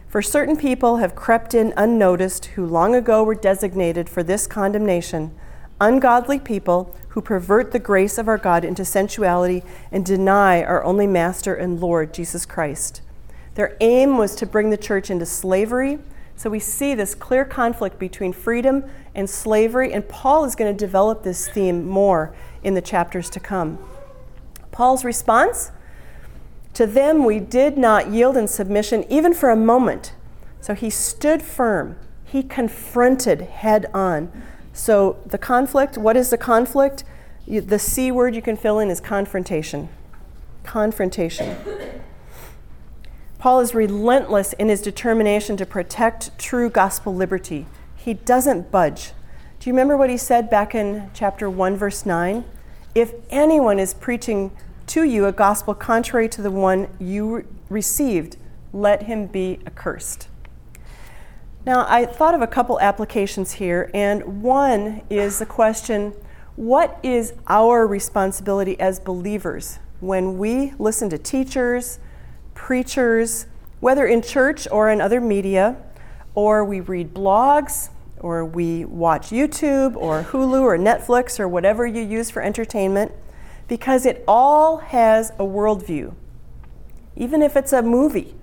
For 0.07 0.21
certain 0.21 0.57
people 0.57 0.97
have 0.97 1.15
crept 1.15 1.53
in 1.53 1.73
unnoticed 1.77 2.45
who 2.45 2.65
long 2.65 2.95
ago 2.95 3.23
were 3.23 3.35
designated 3.35 4.09
for 4.09 4.23
this 4.23 4.47
condemnation 4.47 5.33
ungodly 5.81 6.39
people 6.39 6.93
who 7.09 7.21
pervert 7.21 7.71
the 7.71 7.79
grace 7.79 8.17
of 8.17 8.27
our 8.27 8.37
God 8.37 8.65
into 8.65 8.83
sensuality 8.83 9.63
and 9.91 10.05
deny 10.05 10.61
our 10.61 10.83
only 10.83 11.07
Master 11.07 11.55
and 11.55 11.79
Lord, 11.79 12.13
Jesus 12.13 12.45
Christ. 12.45 13.01
Their 13.55 13.77
aim 13.79 14.17
was 14.17 14.35
to 14.35 14.45
bring 14.45 14.69
the 14.69 14.77
church 14.77 15.09
into 15.09 15.25
slavery. 15.25 15.99
So 16.35 16.49
we 16.49 16.59
see 16.59 16.93
this 16.95 17.15
clear 17.15 17.45
conflict 17.45 17.99
between 17.99 18.33
freedom 18.33 18.85
and 19.15 19.29
slavery, 19.29 19.91
and 19.91 20.07
Paul 20.07 20.45
is 20.45 20.55
going 20.55 20.73
to 20.73 20.77
develop 20.77 21.23
this 21.23 21.49
theme 21.49 21.87
more 21.87 22.33
in 22.63 22.75
the 22.75 22.81
chapters 22.81 23.29
to 23.31 23.39
come. 23.39 23.77
Paul's 24.71 25.03
response 25.03 25.71
to 26.73 26.87
them, 26.87 27.25
we 27.25 27.39
did 27.39 27.77
not 27.77 28.09
yield 28.09 28.37
in 28.37 28.47
submission 28.47 29.05
even 29.09 29.33
for 29.33 29.49
a 29.49 29.55
moment. 29.55 30.13
So 30.61 30.73
he 30.73 30.89
stood 30.89 31.41
firm. 31.41 31.97
He 32.23 32.43
confronted 32.43 33.41
head 33.41 33.87
on. 33.93 34.31
So 34.71 35.17
the 35.25 35.37
conflict, 35.37 35.97
what 35.97 36.15
is 36.15 36.29
the 36.29 36.37
conflict? 36.37 37.03
The 37.47 37.79
C 37.79 38.11
word 38.11 38.35
you 38.35 38.41
can 38.41 38.55
fill 38.55 38.79
in 38.79 38.89
is 38.89 38.99
confrontation. 38.99 39.89
Confrontation. 40.63 41.57
Paul 43.39 43.61
is 43.61 43.73
relentless 43.73 44.53
in 44.53 44.69
his 44.69 44.81
determination 44.81 45.57
to 45.57 45.65
protect 45.65 46.37
true 46.37 46.69
gospel 46.69 47.15
liberty. 47.15 47.65
He 47.95 48.13
doesn't 48.13 48.69
budge. 48.69 49.13
Do 49.59 49.69
you 49.69 49.73
remember 49.73 49.97
what 49.97 50.09
he 50.09 50.17
said 50.17 50.49
back 50.49 50.75
in 50.75 51.09
chapter 51.13 51.49
1, 51.49 51.75
verse 51.75 52.05
9? 52.05 52.45
If 52.93 53.13
anyone 53.29 53.79
is 53.79 53.93
preaching 53.93 54.51
to 54.89 55.03
you 55.03 55.25
a 55.25 55.31
gospel 55.31 55.75
contrary 55.75 56.27
to 56.29 56.41
the 56.41 56.49
one 56.51 56.87
you 56.99 57.45
received, 57.69 58.37
let 58.73 59.03
him 59.03 59.27
be 59.27 59.59
accursed. 59.67 60.27
Now, 61.65 61.85
I 61.87 62.05
thought 62.05 62.33
of 62.33 62.41
a 62.41 62.47
couple 62.47 62.79
applications 62.79 63.53
here, 63.53 63.91
and 63.93 64.41
one 64.41 65.01
is 65.09 65.39
the 65.39 65.45
question 65.45 66.13
what 66.55 66.99
is 67.03 67.33
our 67.47 67.85
responsibility 67.85 68.79
as 68.79 68.99
believers 68.99 69.79
when 69.99 70.37
we 70.37 70.73
listen 70.79 71.09
to 71.11 71.17
teachers, 71.17 71.99
preachers, 72.53 73.45
whether 73.79 74.07
in 74.07 74.21
church 74.21 74.67
or 74.71 74.89
in 74.89 74.99
other 74.99 75.21
media, 75.21 75.77
or 76.33 76.65
we 76.65 76.79
read 76.79 77.13
blogs, 77.13 77.89
or 78.19 78.43
we 78.43 78.85
watch 78.85 79.29
YouTube 79.29 79.95
or 79.95 80.23
Hulu 80.23 80.61
or 80.61 80.77
Netflix 80.77 81.39
or 81.39 81.47
whatever 81.47 81.85
you 81.85 82.01
use 82.01 82.29
for 82.29 82.41
entertainment? 82.41 83.11
Because 83.69 84.05
it 84.05 84.23
all 84.27 84.77
has 84.77 85.29
a 85.31 85.43
worldview. 85.43 86.13
Even 87.15 87.41
if 87.41 87.55
it's 87.55 87.71
a 87.71 87.81
movie, 87.81 88.35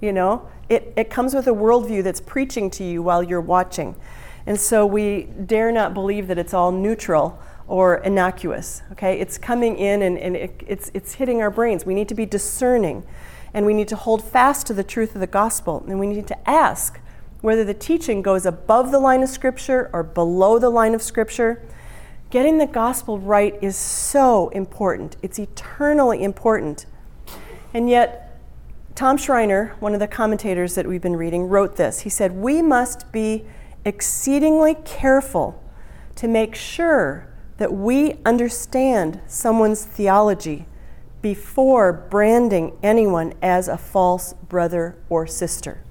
you 0.00 0.12
know, 0.12 0.46
it, 0.68 0.92
it 0.96 1.08
comes 1.08 1.34
with 1.34 1.46
a 1.46 1.52
worldview 1.52 2.02
that's 2.02 2.20
preaching 2.20 2.68
to 2.72 2.84
you 2.84 3.02
while 3.02 3.22
you're 3.22 3.40
watching. 3.40 3.96
And 4.44 4.60
so 4.60 4.84
we 4.84 5.22
dare 5.46 5.70
not 5.70 5.94
believe 5.94 6.26
that 6.26 6.36
it's 6.36 6.52
all 6.52 6.72
neutral 6.72 7.38
or 7.68 7.98
innocuous. 7.98 8.82
Okay, 8.92 9.20
it's 9.20 9.38
coming 9.38 9.78
in 9.78 10.02
and, 10.02 10.18
and 10.18 10.36
it, 10.36 10.62
it's, 10.66 10.90
it's 10.92 11.14
hitting 11.14 11.40
our 11.40 11.50
brains. 11.50 11.86
We 11.86 11.94
need 11.94 12.08
to 12.08 12.14
be 12.14 12.26
discerning 12.26 13.06
and 13.54 13.64
we 13.64 13.74
need 13.74 13.88
to 13.88 13.96
hold 13.96 14.24
fast 14.24 14.66
to 14.66 14.74
the 14.74 14.82
truth 14.82 15.14
of 15.14 15.20
the 15.20 15.26
gospel. 15.26 15.84
And 15.86 16.00
we 16.00 16.08
need 16.08 16.26
to 16.26 16.50
ask 16.50 16.98
whether 17.40 17.64
the 17.64 17.74
teaching 17.74 18.20
goes 18.22 18.46
above 18.46 18.90
the 18.90 18.98
line 18.98 19.22
of 19.22 19.28
Scripture 19.28 19.90
or 19.92 20.02
below 20.02 20.58
the 20.58 20.70
line 20.70 20.94
of 20.94 21.02
Scripture. 21.02 21.62
Getting 22.32 22.56
the 22.56 22.66
gospel 22.66 23.18
right 23.18 23.58
is 23.60 23.76
so 23.76 24.48
important. 24.48 25.18
It's 25.20 25.38
eternally 25.38 26.24
important. 26.24 26.86
And 27.74 27.90
yet, 27.90 28.40
Tom 28.94 29.18
Schreiner, 29.18 29.76
one 29.80 29.92
of 29.92 30.00
the 30.00 30.08
commentators 30.08 30.74
that 30.74 30.86
we've 30.86 31.02
been 31.02 31.16
reading, 31.16 31.42
wrote 31.42 31.76
this. 31.76 32.00
He 32.00 32.08
said, 32.08 32.32
We 32.32 32.62
must 32.62 33.12
be 33.12 33.44
exceedingly 33.84 34.76
careful 34.82 35.62
to 36.14 36.26
make 36.26 36.54
sure 36.54 37.28
that 37.58 37.70
we 37.70 38.14
understand 38.24 39.20
someone's 39.26 39.84
theology 39.84 40.64
before 41.20 41.92
branding 41.92 42.78
anyone 42.82 43.34
as 43.42 43.68
a 43.68 43.76
false 43.76 44.32
brother 44.32 44.96
or 45.10 45.26
sister. 45.26 45.84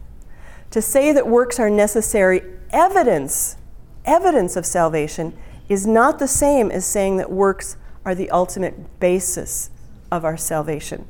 To 0.72 0.82
say 0.82 1.12
that 1.12 1.28
works 1.28 1.60
are 1.60 1.70
necessary 1.70 2.42
evidence, 2.72 3.58
evidence 4.06 4.56
of 4.56 4.66
salvation 4.66 5.38
is 5.72 5.88
not 5.88 6.20
the 6.20 6.28
same 6.28 6.70
as 6.70 6.86
saying 6.86 7.16
that 7.16 7.32
works 7.32 7.78
are 8.04 8.14
the 8.14 8.30
ultimate 8.30 9.00
basis 9.00 9.70
of 10.12 10.26
our 10.26 10.36
salvation. 10.36 11.08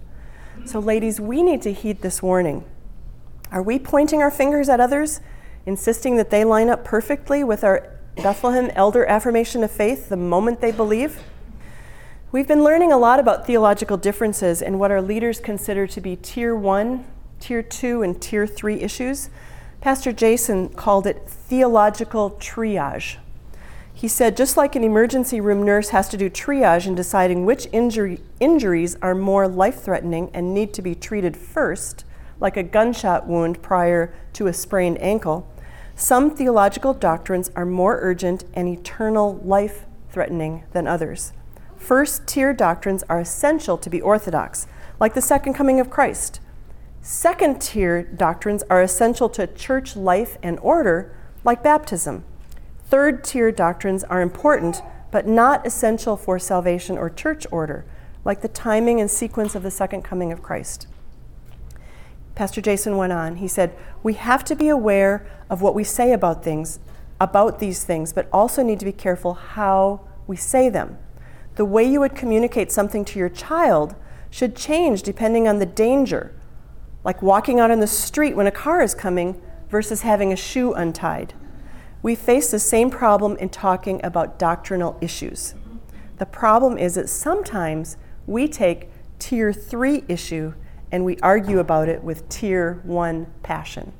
So, 0.65 0.77
ladies, 0.77 1.19
we 1.19 1.41
need 1.41 1.63
to 1.63 1.73
heed 1.73 2.03
this 2.03 2.21
warning. 2.21 2.63
Are 3.51 3.63
we 3.63 3.79
pointing 3.79 4.21
our 4.21 4.29
fingers 4.29 4.69
at 4.69 4.79
others, 4.79 5.19
insisting 5.65 6.15
that 6.17 6.29
they 6.29 6.45
line 6.45 6.69
up 6.69 6.85
perfectly 6.85 7.43
with 7.43 7.63
our 7.63 7.89
Bethlehem 8.17 8.69
elder 8.75 9.03
affirmation 9.05 9.63
of 9.63 9.71
faith 9.71 10.09
the 10.09 10.15
moment 10.15 10.61
they 10.61 10.71
believe? 10.71 11.23
We've 12.31 12.47
been 12.47 12.63
learning 12.63 12.91
a 12.91 12.99
lot 12.99 13.19
about 13.19 13.47
theological 13.47 13.97
differences 13.97 14.61
and 14.61 14.79
what 14.79 14.91
our 14.91 15.01
leaders 15.01 15.39
consider 15.39 15.87
to 15.87 15.99
be 15.99 16.15
tier 16.15 16.55
one, 16.55 17.05
tier 17.39 17.63
two, 17.63 18.03
and 18.03 18.21
tier 18.21 18.45
three 18.45 18.79
issues. 18.81 19.31
Pastor 19.81 20.11
Jason 20.11 20.69
called 20.69 21.07
it 21.07 21.27
theological 21.27 22.31
triage. 22.39 23.17
He 23.93 24.07
said, 24.07 24.37
just 24.37 24.57
like 24.57 24.75
an 24.75 24.83
emergency 24.83 25.39
room 25.39 25.63
nurse 25.63 25.89
has 25.89 26.09
to 26.09 26.17
do 26.17 26.29
triage 26.29 26.87
in 26.87 26.95
deciding 26.95 27.45
which 27.45 27.67
injury, 27.71 28.21
injuries 28.39 28.95
are 29.01 29.13
more 29.13 29.47
life 29.47 29.83
threatening 29.83 30.31
and 30.33 30.53
need 30.53 30.73
to 30.73 30.81
be 30.81 30.95
treated 30.95 31.37
first, 31.37 32.03
like 32.39 32.57
a 32.57 32.63
gunshot 32.63 33.27
wound 33.27 33.61
prior 33.61 34.13
to 34.33 34.47
a 34.47 34.53
sprained 34.53 34.99
ankle, 35.01 35.47
some 35.95 36.31
theological 36.31 36.95
doctrines 36.95 37.51
are 37.55 37.65
more 37.65 37.99
urgent 38.01 38.43
and 38.55 38.67
eternal 38.67 39.39
life 39.43 39.85
threatening 40.09 40.63
than 40.71 40.87
others. 40.87 41.33
First 41.77 42.25
tier 42.25 42.53
doctrines 42.53 43.03
are 43.09 43.19
essential 43.19 43.77
to 43.77 43.89
be 43.89 44.01
orthodox, 44.01 44.67
like 44.99 45.13
the 45.13 45.21
second 45.21 45.53
coming 45.53 45.79
of 45.79 45.91
Christ. 45.91 46.39
Second 47.01 47.61
tier 47.61 48.03
doctrines 48.03 48.63
are 48.69 48.81
essential 48.81 49.29
to 49.29 49.47
church 49.47 49.95
life 49.95 50.37
and 50.41 50.57
order, 50.61 51.15
like 51.43 51.61
baptism. 51.61 52.23
Third 52.91 53.23
tier 53.23 53.53
doctrines 53.53 54.03
are 54.03 54.21
important, 54.21 54.81
but 55.11 55.25
not 55.25 55.65
essential 55.65 56.17
for 56.17 56.37
salvation 56.37 56.97
or 56.97 57.09
church 57.09 57.47
order, 57.49 57.85
like 58.25 58.41
the 58.41 58.49
timing 58.49 58.99
and 58.99 59.09
sequence 59.09 59.55
of 59.55 59.63
the 59.63 59.71
second 59.71 60.01
coming 60.01 60.33
of 60.33 60.43
Christ. 60.43 60.87
Pastor 62.35 62.59
Jason 62.59 62.97
went 62.97 63.13
on. 63.13 63.37
He 63.37 63.47
said, 63.47 63.73
We 64.03 64.15
have 64.15 64.43
to 64.43 64.57
be 64.57 64.67
aware 64.67 65.25
of 65.49 65.61
what 65.61 65.73
we 65.73 65.85
say 65.85 66.11
about 66.11 66.43
things, 66.43 66.79
about 67.17 67.59
these 67.59 67.85
things, 67.85 68.11
but 68.11 68.27
also 68.33 68.61
need 68.61 68.79
to 68.79 68.85
be 68.85 68.91
careful 68.91 69.35
how 69.35 70.01
we 70.27 70.35
say 70.35 70.67
them. 70.67 70.97
The 71.55 71.63
way 71.63 71.85
you 71.85 72.01
would 72.01 72.13
communicate 72.13 72.73
something 72.73 73.05
to 73.05 73.19
your 73.19 73.29
child 73.29 73.95
should 74.29 74.53
change 74.53 75.01
depending 75.01 75.47
on 75.47 75.59
the 75.59 75.65
danger, 75.65 76.35
like 77.05 77.21
walking 77.21 77.57
out 77.57 77.71
in 77.71 77.79
the 77.79 77.87
street 77.87 78.35
when 78.35 78.47
a 78.47 78.51
car 78.51 78.81
is 78.81 78.93
coming 78.93 79.41
versus 79.69 80.01
having 80.01 80.33
a 80.33 80.35
shoe 80.35 80.73
untied. 80.73 81.33
We 82.01 82.15
face 82.15 82.51
the 82.51 82.59
same 82.59 82.89
problem 82.89 83.37
in 83.37 83.49
talking 83.49 84.03
about 84.03 84.39
doctrinal 84.39 84.97
issues. 85.01 85.53
The 86.17 86.25
problem 86.25 86.77
is 86.77 86.95
that 86.95 87.09
sometimes 87.09 87.97
we 88.25 88.47
take 88.47 88.89
tier 89.19 89.53
three 89.53 90.03
issue 90.07 90.53
and 90.91 91.05
we 91.05 91.17
argue 91.17 91.59
about 91.59 91.87
it 91.89 92.03
with 92.03 92.27
tier 92.29 92.81
one 92.83 93.27
passion. 93.43 93.93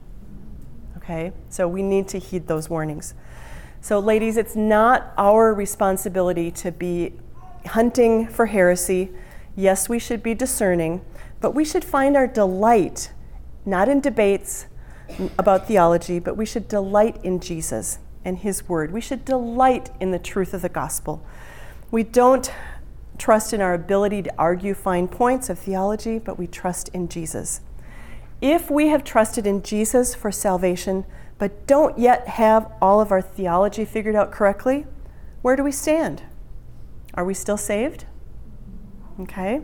Okay? 0.97 1.31
So 1.49 1.67
we 1.67 1.81
need 1.83 2.07
to 2.09 2.19
heed 2.19 2.47
those 2.47 2.69
warnings. 2.69 3.13
So, 3.83 3.97
ladies, 3.99 4.37
it's 4.37 4.55
not 4.55 5.11
our 5.17 5.53
responsibility 5.53 6.51
to 6.51 6.71
be 6.71 7.13
hunting 7.65 8.27
for 8.27 8.45
heresy. 8.45 9.09
Yes, 9.55 9.89
we 9.89 9.97
should 9.97 10.21
be 10.21 10.35
discerning, 10.35 11.01
but 11.39 11.55
we 11.55 11.65
should 11.65 11.83
find 11.83 12.15
our 12.15 12.27
delight 12.27 13.11
not 13.65 13.87
in 13.87 13.99
debates, 13.99 14.67
about 15.37 15.67
theology, 15.67 16.19
but 16.19 16.37
we 16.37 16.45
should 16.45 16.67
delight 16.67 17.17
in 17.23 17.39
Jesus. 17.39 17.99
and 18.23 18.37
His 18.39 18.67
Word. 18.69 18.91
We 18.91 19.01
should 19.01 19.25
delight 19.25 19.89
in 19.99 20.11
the 20.11 20.19
truth 20.19 20.53
of 20.53 20.61
the 20.61 20.69
gospel. 20.69 21.25
We 21.89 22.03
don't 22.03 22.51
trust 23.17 23.53
in 23.53 23.61
our 23.61 23.73
ability 23.73 24.23
to 24.23 24.33
argue 24.37 24.73
fine 24.73 25.07
points 25.07 25.49
of 25.49 25.59
theology, 25.59 26.19
but 26.19 26.39
we 26.39 26.47
trust 26.47 26.89
in 26.89 27.07
Jesus. 27.07 27.61
If 28.41 28.71
we 28.71 28.87
have 28.87 29.03
trusted 29.03 29.45
in 29.45 29.61
Jesus 29.61 30.15
for 30.15 30.31
salvation, 30.31 31.05
but 31.37 31.67
don't 31.67 31.97
yet 31.97 32.27
have 32.27 32.71
all 32.81 33.01
of 33.01 33.11
our 33.11 33.21
theology 33.21 33.85
figured 33.85 34.15
out 34.15 34.31
correctly, 34.31 34.85
where 35.41 35.55
do 35.55 35.63
we 35.63 35.71
stand? 35.71 36.23
Are 37.13 37.25
we 37.25 37.33
still 37.33 37.57
saved? 37.57 38.05
Okay. 39.19 39.61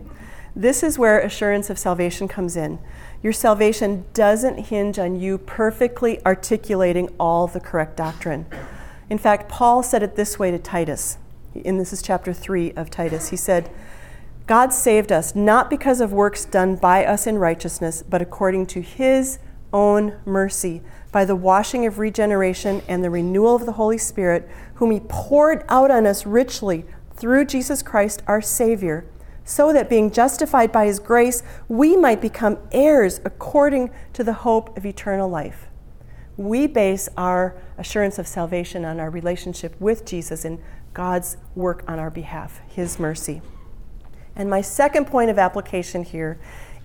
This 0.58 0.82
is 0.82 0.98
where 0.98 1.20
assurance 1.20 1.70
of 1.70 1.78
salvation 1.78 2.28
comes 2.28 2.58
in. 2.58 2.80
Your 3.22 3.32
salvation 3.32 4.06
doesn't 4.16 4.58
hinge 4.58 4.98
on 4.98 5.20
you 5.20 5.38
perfectly 5.38 6.20
articulating 6.26 7.14
all 7.20 7.46
the 7.46 7.60
correct 7.60 7.96
doctrine. 7.96 8.48
In 9.08 9.20
fact, 9.20 9.50
Paul 9.50 9.84
said 9.84 10.02
it 10.02 10.16
this 10.16 10.40
way 10.40 10.50
to 10.50 10.58
Titus. 10.58 11.20
And 11.64 11.80
this 11.80 11.94
is 11.94 12.02
chapter 12.02 12.34
3 12.34 12.72
of 12.72 12.90
Titus. 12.90 13.30
He 13.30 13.36
said, 13.36 13.70
God 14.48 14.74
saved 14.74 15.12
us 15.12 15.36
not 15.36 15.70
because 15.70 16.02
of 16.02 16.12
works 16.12 16.44
done 16.44 16.76
by 16.76 17.06
us 17.06 17.28
in 17.28 17.38
righteousness, 17.38 18.02
but 18.02 18.24
according 18.24 18.66
to 18.68 18.82
his 18.82 19.38
own 19.72 20.16
mercy, 20.26 20.82
by 21.12 21.24
the 21.24 21.36
washing 21.36 21.86
of 21.86 22.00
regeneration 22.00 22.82
and 22.88 23.04
the 23.04 23.12
renewal 23.12 23.54
of 23.54 23.68
the 23.68 23.74
Holy 23.74 24.00
Spirit, 24.00 24.50
whom 24.76 24.90
he 24.90 25.02
poured 25.02 25.64
out 25.70 25.92
on 25.92 26.08
us 26.08 26.26
richly 26.26 26.84
through 27.14 27.46
Jesus 27.46 27.84
Christ 27.84 28.24
our 28.26 28.42
Savior 28.42 29.06
so 29.48 29.72
that 29.72 29.90
being 29.90 30.12
justified 30.12 30.74
by 30.74 30.86
his 30.86 31.00
grace, 31.00 31.42
we 31.70 31.96
might 31.96 32.20
become 32.20 32.58
heirs 32.74 33.22
according 33.24 33.90
to 34.12 34.22
the 34.22 34.34
hope 34.34 34.78
of 34.78 34.86
eternal 34.86 35.30
life. 35.30 35.68
We 36.36 36.68
base 36.68 37.08
our 37.16 37.56
assurance 37.78 38.20
of 38.20 38.28
salvation 38.28 38.84
on 38.84 39.00
our 39.00 39.10
relationship 39.10 39.80
with 39.80 40.06
Jesus 40.06 40.44
and 40.44 40.60
God's 40.94 41.38
work 41.56 41.86
on 41.88 41.98
our 41.98 42.10
behalf, 42.10 42.60
his 42.68 43.00
mercy. 43.00 43.42
And 44.36 44.50
my 44.50 44.60
second 44.60 45.08
point 45.08 45.30
of 45.30 45.40
application 45.40 46.04
here 46.04 46.38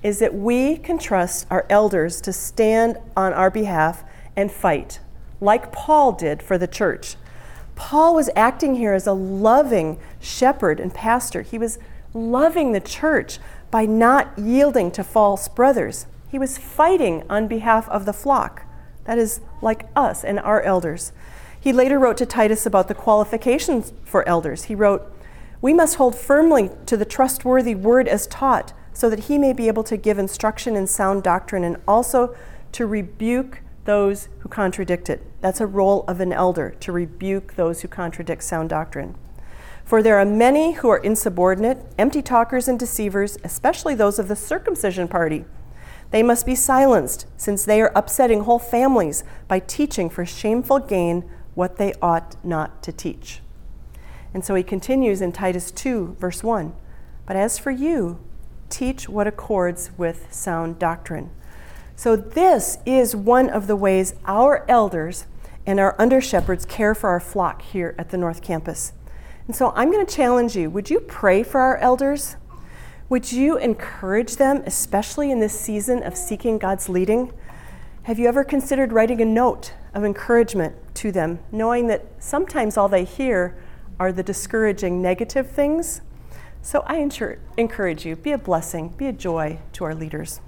is 0.05 0.21
that 0.21 0.33
we 0.33 0.77
can 0.77 0.99
trust 0.99 1.49
our 1.51 1.67
elders 1.69 2.21
to 2.21 2.33
stand 2.33 2.97
on 3.17 3.33
our 3.33 3.51
behalf 3.51 4.05
and 4.37 4.53
fight, 4.53 5.01
like 5.41 5.73
Paul 5.73 6.13
did 6.13 6.45
for 6.45 6.57
the 6.57 6.69
church. 6.69 7.17
Paul 7.75 8.15
was 8.15 8.31
acting 8.37 8.77
here 8.77 8.95
as 8.95 9.09
a 9.09 9.13
loving 9.13 9.99
shepherd 10.21 10.79
and 10.79 10.95
pastor. 10.95 11.43
He 11.43 11.59
was 11.59 11.81
loving 12.15 12.73
the 12.73 12.81
church 12.81 13.39
by 13.71 13.87
not 13.87 14.39
yielding 14.39 14.91
to 14.93 15.05
false 15.05 15.49
brothers. 15.49 16.07
He 16.31 16.39
was 16.39 16.59
fighting 16.59 17.25
on 17.29 17.49
behalf 17.49 17.89
of 17.89 18.05
the 18.05 18.13
flock, 18.13 18.63
that 19.05 19.19
is, 19.19 19.41
like 19.61 19.89
us 19.97 20.25
and 20.25 20.39
our 20.41 20.61
elders. 20.63 21.13
He 21.59 21.73
later 21.73 21.99
wrote 21.99 22.17
to 22.19 22.27
Titus 22.27 22.67
about 22.67 22.89
the 22.89 22.95
qualifications 22.95 23.93
for 24.05 24.29
elders. 24.29 24.65
He 24.65 24.75
wrote, 24.75 25.15
We 25.61 25.73
must 25.73 25.97
hold 25.97 26.17
firmly 26.17 26.71
to 26.87 26.97
the 26.97 27.05
trustworthy 27.05 27.75
word 27.75 28.09
as 28.09 28.27
taught, 28.27 28.73
so 28.93 29.09
that 29.09 29.21
he 29.21 29.39
may 29.39 29.53
be 29.53 29.69
able 29.69 29.85
to 29.85 29.97
give 29.97 30.19
instruction 30.19 30.77
in 30.77 30.87
sound 30.87 31.23
doctrine 31.23 31.65
and 31.65 31.77
also 31.87 32.35
to 32.73 32.87
rebuke 32.87 33.61
those 33.85 34.29
who 34.41 34.49
contradict 34.49 35.09
it. 35.09 35.23
That's 35.41 35.61
a 35.61 35.67
role 35.67 36.05
of 36.09 36.21
an 36.21 36.33
elder, 36.33 36.75
to 36.81 36.93
rebuke 36.93 37.55
those 37.55 37.83
who 37.83 37.89
contradict 37.89 38.43
sound 38.43 38.69
doctrine. 38.71 39.15
For 39.93 40.03
there 40.03 40.17
are 40.17 40.25
many 40.25 40.73
who 40.73 40.89
are 40.89 40.97
insubordinate, 40.97 41.85
empty 41.99 42.23
talkers, 42.23 42.67
and 42.67 42.79
deceivers, 42.79 43.37
especially 43.45 43.95
those 43.95 44.19
of 44.19 44.27
the 44.27 44.35
circumcision 44.35 45.07
party. 45.07 45.45
They 46.13 46.23
must 46.23 46.47
be 46.47 46.55
silenced, 46.55 47.27
since 47.37 47.67
they 47.67 47.79
are 47.83 47.93
upsetting 47.95 48.45
whole 48.45 48.59
families 48.59 49.23
by 49.49 49.59
teaching 49.59 50.09
for 50.09 50.25
shameful 50.25 50.79
gain 50.79 51.31
what 51.55 51.77
they 51.77 51.93
ought 52.01 52.43
not 52.43 52.83
to 52.85 52.91
teach. 52.91 53.43
And 54.33 54.43
so 54.43 54.55
he 54.55 54.63
continues 54.63 55.21
in 55.21 55.31
Titus 55.31 55.71
2, 55.71 56.17
verse 56.19 56.43
1 56.43 56.73
But 57.27 57.37
as 57.37 57.59
for 57.59 57.71
you, 57.71 58.19
teach 58.71 59.11
what 59.11 59.27
accords 59.27 59.91
with 59.99 60.33
sound 60.33 60.79
doctrine. 60.79 61.29
So, 61.97 62.17
this 62.17 62.79
is 62.87 63.15
one 63.15 63.51
of 63.51 63.67
the 63.67 63.77
ways 63.77 64.15
our 64.25 64.65
elders 64.71 65.27
and 65.67 65.79
our 65.79 65.95
under 65.99 66.23
shepherds 66.23 66.65
care 66.65 66.95
for 66.95 67.11
our 67.11 67.21
flock 67.21 67.61
here 67.61 67.95
at 67.99 68.09
the 68.09 68.17
North 68.17 68.41
Campus. 68.41 68.95
And 69.47 69.57
so 69.57 69.73
I'm 69.75 69.91
going 69.91 70.05
to 70.05 70.15
challenge 70.15 70.57
you 70.57 70.71
would 70.71 70.91
you 70.91 71.01
pray 71.01 71.43
for 71.43 71.61
our 71.61 71.77
elders? 71.79 72.37
Would 73.09 73.31
you 73.31 73.59
encourage 73.59 74.37
them, 74.37 74.63
especially 74.65 75.31
in 75.31 75.41
this 75.41 75.59
season 75.59 76.03
of 76.03 76.17
seeking 76.17 76.59
God's 76.59 76.89
leading? 76.89 77.33
Have 78.05 78.19
you 78.19 78.27
ever 78.27 78.43
considered 78.43 78.93
writing 78.93 79.21
a 79.21 79.25
note 79.25 79.75
of 79.93 80.05
encouragement 80.05 80.75
to 80.95 81.13
them, 81.13 81.39
knowing 81.53 81.89
that 81.89 82.07
sometimes 82.19 82.77
all 82.77 82.89
they 82.89 83.05
hear 83.05 83.57
are 84.01 84.13
the 84.13 84.23
discouraging 84.23 85.03
negative 85.03 85.51
things? 85.51 86.01
So 86.63 86.85
I 86.87 87.07
encourage 87.59 88.07
you 88.07 88.17
be 88.17 88.33
a 88.33 88.39
blessing, 88.39 88.91
be 88.91 89.07
a 89.07 89.13
joy 89.13 89.59
to 89.75 89.85
our 89.85 89.95
leaders. 89.95 90.41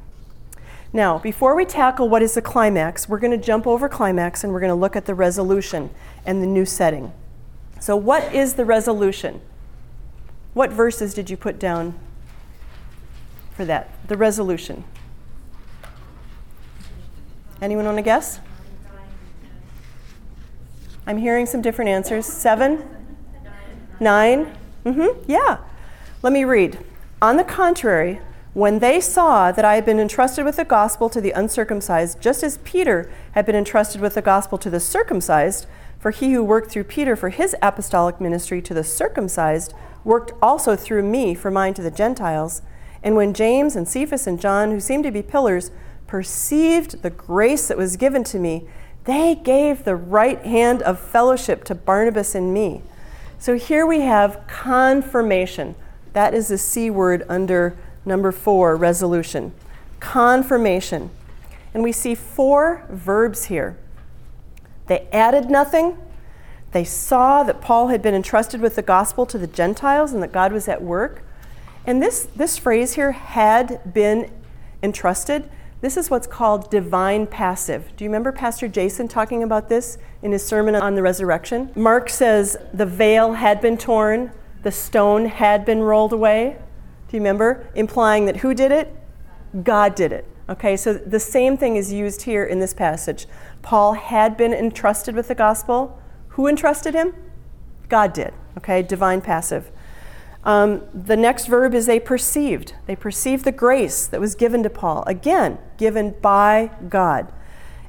Now, 0.93 1.19
before 1.19 1.57
we 1.57 1.65
tackle 1.65 2.09
what 2.09 2.23
is 2.23 2.35
the 2.35 2.43
climax, 2.43 3.09
we're 3.09 3.19
going 3.19 3.39
to 3.39 3.47
jump 3.47 3.67
over 3.67 3.89
climax 3.89 4.45
and 4.45 4.53
we're 4.53 4.61
going 4.61 4.71
to 4.71 4.75
look 4.77 4.95
at 4.95 5.07
the 5.07 5.15
resolution 5.15 5.91
and 6.25 6.41
the 6.41 6.47
new 6.47 6.65
setting. 6.65 7.13
So, 7.85 7.97
what 7.97 8.33
is 8.33 8.55
the 8.55 8.65
resolution? 8.65 9.43
What 10.55 10.71
verses 10.71 11.13
did 11.13 11.29
you 11.29 11.37
put 11.37 11.59
down 11.59 11.95
for 13.55 13.67
that? 13.67 13.91
The 14.09 14.17
resolution. 14.17 14.85
Anyone 17.61 17.85
want 17.85 17.99
to 17.99 18.03
guess? 18.03 18.41
I'm 21.07 21.19
hearing 21.19 21.45
some 21.45 21.61
different 21.61 21.91
answers. 21.91 22.25
Seven? 22.25 22.89
Nine? 24.01 24.57
Mm-hmm. 24.87 25.31
Yeah. 25.31 25.59
Let 26.23 26.33
me 26.33 26.45
read. 26.45 26.79
On 27.21 27.37
the 27.37 27.45
contrary, 27.45 28.19
when 28.55 28.79
they 28.79 28.99
saw 28.99 29.53
that 29.53 29.65
I 29.67 29.75
had 29.75 29.85
been 29.85 30.01
entrusted 30.01 30.47
with 30.47 30.57
the 30.57 30.65
gospel 30.65 31.11
to 31.11 31.21
the 31.21 31.33
uncircumcised, 31.33 32.19
just 32.19 32.43
as 32.43 32.57
Peter 32.65 33.13
had 33.33 33.45
been 33.45 33.55
entrusted 33.55 34.01
with 34.01 34.15
the 34.15 34.23
gospel 34.23 34.57
to 34.57 34.71
the 34.71 34.81
circumcised, 34.81 35.67
for 36.05 36.11
he 36.11 36.35
who 36.35 36.45
worked 36.45 36.71
through 36.71 36.85
Peter 36.85 37.17
for 37.17 37.31
his 37.31 37.57
apostolic 37.63 38.21
ministry 38.21 38.61
to 38.61 38.75
the 38.75 38.85
circumcised 38.85 39.73
worked 40.05 40.33
also 40.43 40.77
through 40.77 41.03
me 41.03 41.35
for 41.35 41.51
mine 41.51 41.73
to 41.73 41.81
the 41.81 41.91
Gentiles. 41.91 42.61
And 43.03 43.17
when 43.17 43.33
James 43.33 43.75
and 43.75 43.89
Cephas 43.89 44.27
and 44.27 44.39
John, 44.39 44.71
who 44.71 44.81
seemed 44.81 45.05
to 45.05 45.11
be 45.11 45.23
pillars, 45.23 45.71
perceived 46.07 47.01
the 47.01 47.09
grace 47.09 47.69
that 47.69 47.79
was 47.79 47.97
given 47.97 48.23
to 48.25 48.39
me, 48.39 48.69
they 49.05 49.35
gave 49.35 49.85
the 49.85 49.97
right 49.97 50.43
hand 50.43 50.83
of 50.83 51.01
fellowship 51.01 51.65
to 51.65 51.75
Barnabas 51.75 52.35
and 52.35 52.53
me. 52.53 52.83
So 53.39 53.57
here 53.57 53.87
we 53.87 54.03
have 54.03 54.47
confirmation. 54.47 55.75
That 56.13 56.35
is 56.35 56.49
the 56.49 56.59
C 56.59 56.91
word 56.91 57.25
under 57.31 57.79
number 58.05 58.31
four, 58.31 58.77
resolution. 58.77 59.55
Confirmation. 60.01 61.09
And 61.73 61.83
we 61.83 61.93
see 61.93 62.15
four 62.15 62.85
verbs 62.91 63.45
here 63.45 63.79
they 64.87 65.07
added 65.13 65.51
nothing. 65.51 65.99
They 66.73 66.85
saw 66.85 67.43
that 67.45 67.61
Paul 67.61 67.89
had 67.89 68.03
been 68.03 68.15
entrusted 68.15 68.61
with 68.61 68.77
the 68.77 68.83
gospel 68.83 69.27
to 69.27 69.39
the 69.39 69.47
Gentiles 69.47 70.13
and 70.13 70.23
that 70.23 70.33
God 70.33 70.53
was 70.53 70.69
at 70.69 70.83
work. 70.83 71.23
And 71.87 72.03
this, 72.03 72.29
this 72.35 72.59
phrase 72.59 72.95
here, 72.95 73.13
had 73.13 73.93
been 73.93 74.31
entrusted, 74.83 75.49
this 75.81 75.97
is 75.99 76.09
what's 76.09 76.27
called 76.27 76.71
divine 76.71 77.27
passive. 77.27 77.93
Do 77.97 78.05
you 78.05 78.11
remember 78.11 78.33
Pastor 78.33 78.69
Jason 78.69 79.07
talking 79.07 79.43
about 79.43 79.69
this 79.69 79.99
in 80.23 80.33
his 80.33 80.45
sermon 80.45 80.75
on 80.75 80.95
the 80.95 81.03
resurrection? 81.03 81.71
Mark 81.75 82.09
says 82.09 82.57
the 82.73 82.87
veil 82.87 83.35
had 83.35 83.61
been 83.61 83.77
torn, 83.77 84.33
the 84.63 84.73
stone 84.73 85.27
had 85.27 85.67
been 85.67 85.81
rolled 85.81 86.15
away. 86.15 86.57
Do 87.09 87.17
you 87.17 87.21
remember? 87.21 87.67
Implying 87.75 88.25
that 88.27 88.39
who 88.39 88.55
did 88.55 88.73
it? 88.73 88.97
God 89.63 89.95
did 89.95 90.11
it. 90.11 90.27
Okay, 90.49 90.77
so 90.77 90.93
the 90.93 91.21
same 91.21 91.57
thing 91.57 91.77
is 91.77 91.93
used 91.93 92.23
here 92.23 92.45
in 92.45 92.59
this 92.59 92.75
passage. 92.75 93.27
Paul 93.63 93.95
had 93.95 94.37
been 94.37 94.53
entrusted 94.53 95.15
with 95.15 95.29
the 95.29 95.35
gospel. 95.35 95.99
Who 96.29 96.47
entrusted 96.47 96.95
him? 96.95 97.15
God 97.89 98.13
did. 98.13 98.35
Okay, 98.59 98.83
divine 98.83 99.23
passive. 99.23 99.71
Um, 100.45 100.83
the 100.93 101.17
next 101.17 101.47
verb 101.47 101.75
is 101.75 101.87
they 101.87 101.99
perceived. 101.99 102.75
They 102.87 102.95
perceived 102.95 103.47
the 103.47 103.53
grace 103.53 104.07
that 104.07 104.21
was 104.21 104.35
given 104.35 104.63
to 104.63 104.71
Paul. 104.71 105.03
Again, 105.07 105.59
given 105.79 106.15
by 106.21 106.71
God. 106.91 107.33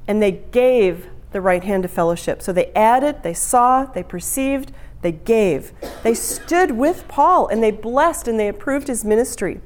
And 0.08 0.22
they 0.22 0.32
gave 0.32 1.10
the 1.32 1.42
right 1.42 1.64
hand 1.66 1.84
of 1.84 1.92
fellowship. 1.92 2.42
So 2.42 2.54
they 2.54 2.72
added, 2.74 3.24
they 3.24 3.34
saw, 3.34 3.84
they 3.84 4.04
perceived, 4.04 4.72
they 5.02 5.12
gave. 5.12 5.74
They 6.04 6.14
stood 6.14 6.72
with 6.72 7.08
Paul 7.10 7.48
and 7.50 7.62
they 7.62 7.72
blessed 7.72 8.30
and 8.30 8.40
they 8.40 8.48
approved 8.48 8.88
his 8.88 9.04
ministry. 9.04 9.60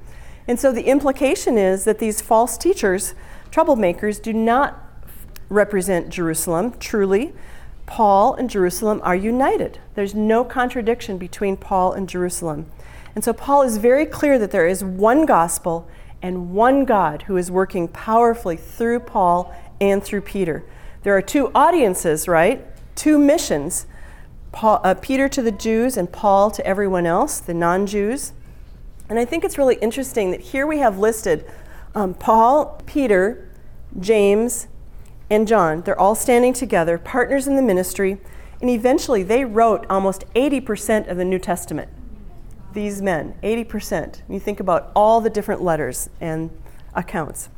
And 0.49 0.59
so 0.59 0.71
the 0.71 0.87
implication 0.87 1.59
is 1.59 1.85
that 1.85 1.99
these 1.99 2.21
false 2.21 2.57
teachers, 2.57 3.13
troublemakers, 3.51 4.19
do 4.19 4.33
not 4.33 4.83
represent 5.47 6.09
Jerusalem 6.09 6.73
truly. 6.79 7.33
Paul 7.85 8.33
and 8.33 8.49
Jerusalem 8.49 8.99
are 9.03 9.15
united. 9.15 9.77
There's 9.93 10.15
no 10.15 10.43
contradiction 10.43 11.19
between 11.19 11.55
Paul 11.55 11.93
and 11.93 12.09
Jerusalem. 12.09 12.65
And 13.13 13.23
so 13.23 13.31
Paul 13.31 13.61
is 13.61 13.77
very 13.77 14.07
clear 14.07 14.39
that 14.39 14.49
there 14.49 14.67
is 14.67 14.83
one 14.83 15.27
gospel 15.27 15.87
and 16.21 16.51
one 16.51 16.83
God 16.83 17.21
who 17.23 17.37
is 17.37 17.51
working 17.51 17.87
powerfully 17.87 18.57
through 18.57 19.01
Paul 19.01 19.55
and 19.79 20.03
through 20.03 20.21
Peter. 20.21 20.65
There 21.03 21.15
are 21.15 21.21
two 21.21 21.51
audiences, 21.53 22.27
right? 22.27 22.65
two 22.99 23.17
missions 23.17 23.85
Paul, 24.51 24.81
uh, 24.83 24.95
Peter 24.95 25.29
to 25.29 25.43
the 25.43 25.51
Jews 25.51 25.95
and 25.95 26.11
Paul 26.11 26.49
to 26.51 26.65
everyone 26.65 27.05
else, 27.05 27.39
the 27.39 27.53
non 27.53 27.85
Jews. 27.85 28.33
And 29.09 29.17
I 29.17 29.25
think 29.25 29.43
it's 29.43 29.57
really 29.57 29.75
interesting 29.75 30.31
that 30.31 30.39
here 30.39 30.67
we 30.67 30.77
have 30.79 30.99
listed 30.99 31.45
um, 31.95 32.13
Paul, 32.13 32.81
Peter, 32.85 33.49
James, 33.99 34.67
and 35.29 35.47
John. 35.47 35.81
They're 35.81 35.99
all 35.99 36.15
standing 36.15 36.53
together, 36.53 36.97
partners 36.99 37.47
in 37.47 37.55
the 37.55 37.61
ministry, 37.61 38.19
and 38.61 38.69
eventually 38.69 39.23
they 39.23 39.45
wrote 39.45 39.85
almost 39.89 40.25
80% 40.35 41.09
of 41.09 41.17
the 41.17 41.25
New 41.25 41.39
Testament. 41.39 41.89
These 42.73 43.01
men, 43.01 43.35
80%. 43.41 44.21
You 44.29 44.39
think 44.39 44.59
about 44.59 44.91
all 44.95 45.21
the 45.21 45.29
different 45.29 45.63
letters 45.63 46.09
and 46.21 46.51
accounts. 46.93 47.49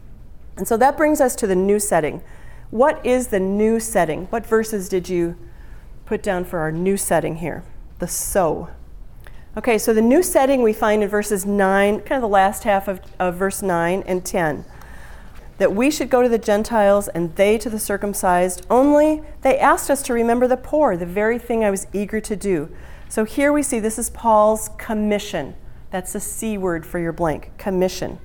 And 0.55 0.67
so 0.67 0.77
that 0.77 0.95
brings 0.95 1.19
us 1.19 1.35
to 1.37 1.47
the 1.47 1.55
new 1.55 1.79
setting. 1.79 2.21
What 2.69 3.05
is 3.05 3.27
the 3.27 3.39
new 3.39 3.79
setting? 3.79 4.27
What 4.27 4.45
verses 4.45 4.87
did 4.87 5.09
you 5.09 5.37
put 6.05 6.23
down 6.23 6.45
for 6.45 6.59
our 6.59 6.71
new 6.71 6.95
setting 6.95 7.37
here? 7.37 7.63
The 7.99 8.07
so. 8.07 8.69
Okay, 9.57 9.77
so 9.77 9.93
the 9.93 10.01
new 10.01 10.23
setting 10.23 10.61
we 10.61 10.71
find 10.71 11.03
in 11.03 11.09
verses 11.09 11.45
9, 11.45 11.99
kind 12.01 12.11
of 12.13 12.21
the 12.21 12.27
last 12.27 12.63
half 12.63 12.87
of, 12.87 13.01
of 13.19 13.35
verse 13.35 13.61
9 13.61 14.01
and 14.07 14.23
10 14.23 14.63
that 15.57 15.75
we 15.75 15.91
should 15.91 16.09
go 16.09 16.23
to 16.23 16.29
the 16.29 16.39
Gentiles 16.39 17.07
and 17.09 17.35
they 17.35 17.55
to 17.55 17.69
the 17.69 17.77
circumcised, 17.77 18.65
only 18.67 19.21
they 19.41 19.59
asked 19.59 19.91
us 19.91 20.01
to 20.01 20.13
remember 20.13 20.47
the 20.47 20.57
poor, 20.57 20.97
the 20.97 21.05
very 21.05 21.37
thing 21.37 21.63
I 21.63 21.69
was 21.69 21.85
eager 21.93 22.19
to 22.19 22.35
do. 22.35 22.67
So 23.09 23.25
here 23.25 23.53
we 23.53 23.61
see 23.61 23.79
this 23.79 23.99
is 23.99 24.09
Paul's 24.09 24.69
commission. 24.79 25.53
That's 25.91 26.13
the 26.13 26.19
C 26.19 26.57
word 26.57 26.83
for 26.83 26.97
your 26.97 27.11
blank 27.11 27.51
commission. 27.59 28.19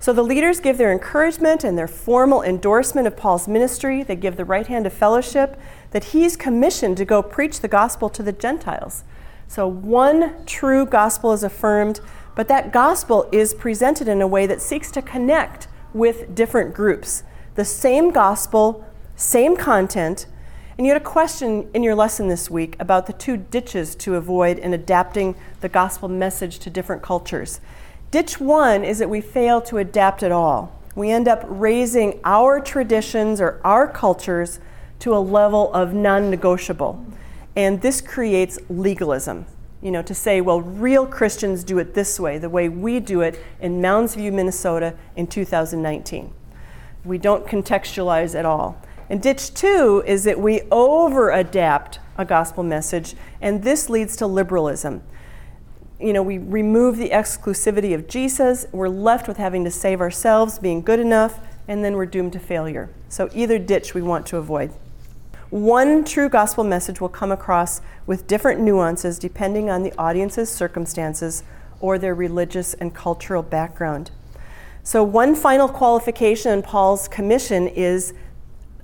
So 0.00 0.12
the 0.12 0.24
leaders 0.24 0.58
give 0.58 0.78
their 0.78 0.90
encouragement 0.90 1.62
and 1.62 1.78
their 1.78 1.86
formal 1.86 2.42
endorsement 2.42 3.06
of 3.06 3.16
Paul's 3.16 3.46
ministry. 3.46 4.02
They 4.02 4.16
give 4.16 4.36
the 4.36 4.44
right 4.44 4.66
hand 4.66 4.86
of 4.86 4.92
fellowship 4.92 5.60
that 5.92 6.04
he's 6.04 6.36
commissioned 6.36 6.96
to 6.96 7.04
go 7.04 7.22
preach 7.22 7.60
the 7.60 7.68
gospel 7.68 8.08
to 8.08 8.22
the 8.22 8.32
Gentiles. 8.32 9.04
So 9.48 9.66
one 9.66 10.44
true 10.44 10.86
gospel 10.86 11.32
is 11.32 11.42
affirmed, 11.42 12.00
but 12.34 12.48
that 12.48 12.72
gospel 12.72 13.28
is 13.32 13.54
presented 13.54 14.08
in 14.08 14.20
a 14.20 14.26
way 14.26 14.46
that 14.46 14.60
seeks 14.60 14.90
to 14.92 15.02
connect 15.02 15.68
with 15.94 16.34
different 16.34 16.74
groups. 16.74 17.22
The 17.54 17.64
same 17.64 18.10
gospel, 18.10 18.84
same 19.16 19.56
content. 19.56 20.26
And 20.76 20.86
you 20.86 20.92
had 20.92 21.00
a 21.00 21.04
question 21.04 21.70
in 21.72 21.82
your 21.82 21.94
lesson 21.94 22.28
this 22.28 22.50
week 22.50 22.76
about 22.78 23.06
the 23.06 23.14
two 23.14 23.38
ditches 23.38 23.94
to 23.96 24.16
avoid 24.16 24.58
in 24.58 24.74
adapting 24.74 25.34
the 25.62 25.70
gospel 25.70 26.08
message 26.08 26.58
to 26.60 26.70
different 26.70 27.02
cultures. 27.02 27.60
Ditch 28.10 28.38
one 28.38 28.84
is 28.84 28.98
that 28.98 29.08
we 29.08 29.22
fail 29.22 29.62
to 29.62 29.78
adapt 29.78 30.22
at 30.22 30.32
all. 30.32 30.78
We 30.94 31.10
end 31.10 31.28
up 31.28 31.44
raising 31.46 32.20
our 32.24 32.60
traditions 32.60 33.40
or 33.40 33.60
our 33.64 33.88
cultures 33.88 34.60
to 35.00 35.14
a 35.14 35.18
level 35.18 35.72
of 35.72 35.94
non 35.94 36.30
negotiable. 36.30 37.04
And 37.56 37.80
this 37.80 38.00
creates 38.02 38.58
legalism. 38.68 39.46
You 39.82 39.90
know, 39.90 40.02
to 40.02 40.14
say, 40.14 40.40
well, 40.40 40.60
real 40.60 41.06
Christians 41.06 41.64
do 41.64 41.78
it 41.78 41.94
this 41.94 42.20
way, 42.20 42.38
the 42.38 42.48
way 42.48 42.68
we 42.68 43.00
do 43.00 43.22
it 43.22 43.42
in 43.60 43.80
Mounds 43.80 44.14
View, 44.14 44.30
Minnesota 44.30 44.94
in 45.16 45.26
2019. 45.26 46.32
We 47.04 47.18
don't 47.18 47.46
contextualize 47.46 48.38
at 48.38 48.44
all. 48.44 48.80
And 49.08 49.22
ditch 49.22 49.54
two 49.54 50.02
is 50.06 50.24
that 50.24 50.40
we 50.40 50.62
over 50.70 51.30
adapt 51.30 52.00
a 52.18 52.24
gospel 52.24 52.64
message, 52.64 53.14
and 53.40 53.62
this 53.62 53.88
leads 53.88 54.16
to 54.16 54.26
liberalism. 54.26 55.02
You 56.00 56.12
know, 56.12 56.22
we 56.22 56.38
remove 56.38 56.96
the 56.96 57.10
exclusivity 57.10 57.94
of 57.94 58.08
Jesus, 58.08 58.66
we're 58.72 58.88
left 58.88 59.28
with 59.28 59.36
having 59.36 59.64
to 59.64 59.70
save 59.70 60.00
ourselves, 60.00 60.58
being 60.58 60.82
good 60.82 60.98
enough, 60.98 61.38
and 61.68 61.84
then 61.84 61.94
we're 61.94 62.06
doomed 62.06 62.32
to 62.32 62.38
failure. 62.38 62.90
So, 63.08 63.28
either 63.32 63.58
ditch 63.58 63.94
we 63.94 64.02
want 64.02 64.26
to 64.26 64.36
avoid. 64.36 64.72
One 65.56 66.04
true 66.04 66.28
gospel 66.28 66.64
message 66.64 67.00
will 67.00 67.08
come 67.08 67.32
across 67.32 67.80
with 68.04 68.26
different 68.26 68.60
nuances 68.60 69.18
depending 69.18 69.70
on 69.70 69.82
the 69.82 69.94
audience's 69.96 70.50
circumstances 70.50 71.44
or 71.80 71.98
their 71.98 72.14
religious 72.14 72.74
and 72.74 72.94
cultural 72.94 73.42
background. 73.42 74.10
So, 74.82 75.02
one 75.02 75.34
final 75.34 75.66
qualification 75.66 76.52
in 76.52 76.60
Paul's 76.60 77.08
commission 77.08 77.68
is 77.68 78.12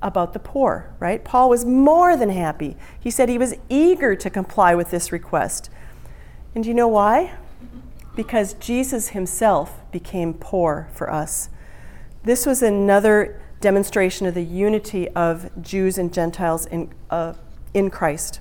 about 0.00 0.32
the 0.32 0.38
poor, 0.38 0.90
right? 0.98 1.22
Paul 1.22 1.50
was 1.50 1.66
more 1.66 2.16
than 2.16 2.30
happy. 2.30 2.78
He 2.98 3.10
said 3.10 3.28
he 3.28 3.36
was 3.36 3.54
eager 3.68 4.16
to 4.16 4.30
comply 4.30 4.74
with 4.74 4.90
this 4.90 5.12
request. 5.12 5.68
And 6.54 6.64
do 6.64 6.70
you 6.70 6.74
know 6.74 6.88
why? 6.88 7.34
Because 8.16 8.54
Jesus 8.54 9.08
himself 9.08 9.78
became 9.92 10.32
poor 10.32 10.88
for 10.94 11.12
us. 11.12 11.50
This 12.24 12.46
was 12.46 12.62
another 12.62 13.41
demonstration 13.62 14.26
of 14.26 14.34
the 14.34 14.44
unity 14.44 15.08
of 15.10 15.50
Jews 15.62 15.96
and 15.96 16.12
Gentiles 16.12 16.66
in, 16.66 16.92
uh, 17.08 17.32
in 17.72 17.88
Christ. 17.88 18.40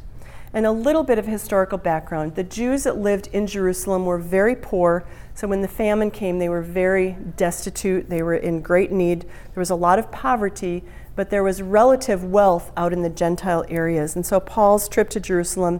And 0.53 0.65
a 0.65 0.71
little 0.71 1.03
bit 1.03 1.17
of 1.17 1.25
historical 1.25 1.77
background. 1.77 2.35
The 2.35 2.43
Jews 2.43 2.83
that 2.83 2.97
lived 2.97 3.27
in 3.27 3.47
Jerusalem 3.47 4.05
were 4.05 4.17
very 4.17 4.55
poor, 4.55 5.05
so 5.33 5.47
when 5.47 5.61
the 5.61 5.69
famine 5.69 6.11
came, 6.11 6.39
they 6.39 6.49
were 6.49 6.61
very 6.61 7.15
destitute. 7.37 8.09
They 8.09 8.21
were 8.21 8.35
in 8.35 8.61
great 8.61 8.91
need. 8.91 9.21
There 9.21 9.61
was 9.61 9.69
a 9.69 9.75
lot 9.75 9.97
of 9.97 10.11
poverty, 10.11 10.83
but 11.15 11.29
there 11.29 11.43
was 11.43 11.61
relative 11.61 12.25
wealth 12.25 12.71
out 12.75 12.91
in 12.91 13.01
the 13.01 13.09
Gentile 13.09 13.63
areas. 13.69 14.17
And 14.17 14.25
so 14.25 14.41
Paul's 14.41 14.89
trip 14.89 15.09
to 15.11 15.21
Jerusalem, 15.21 15.79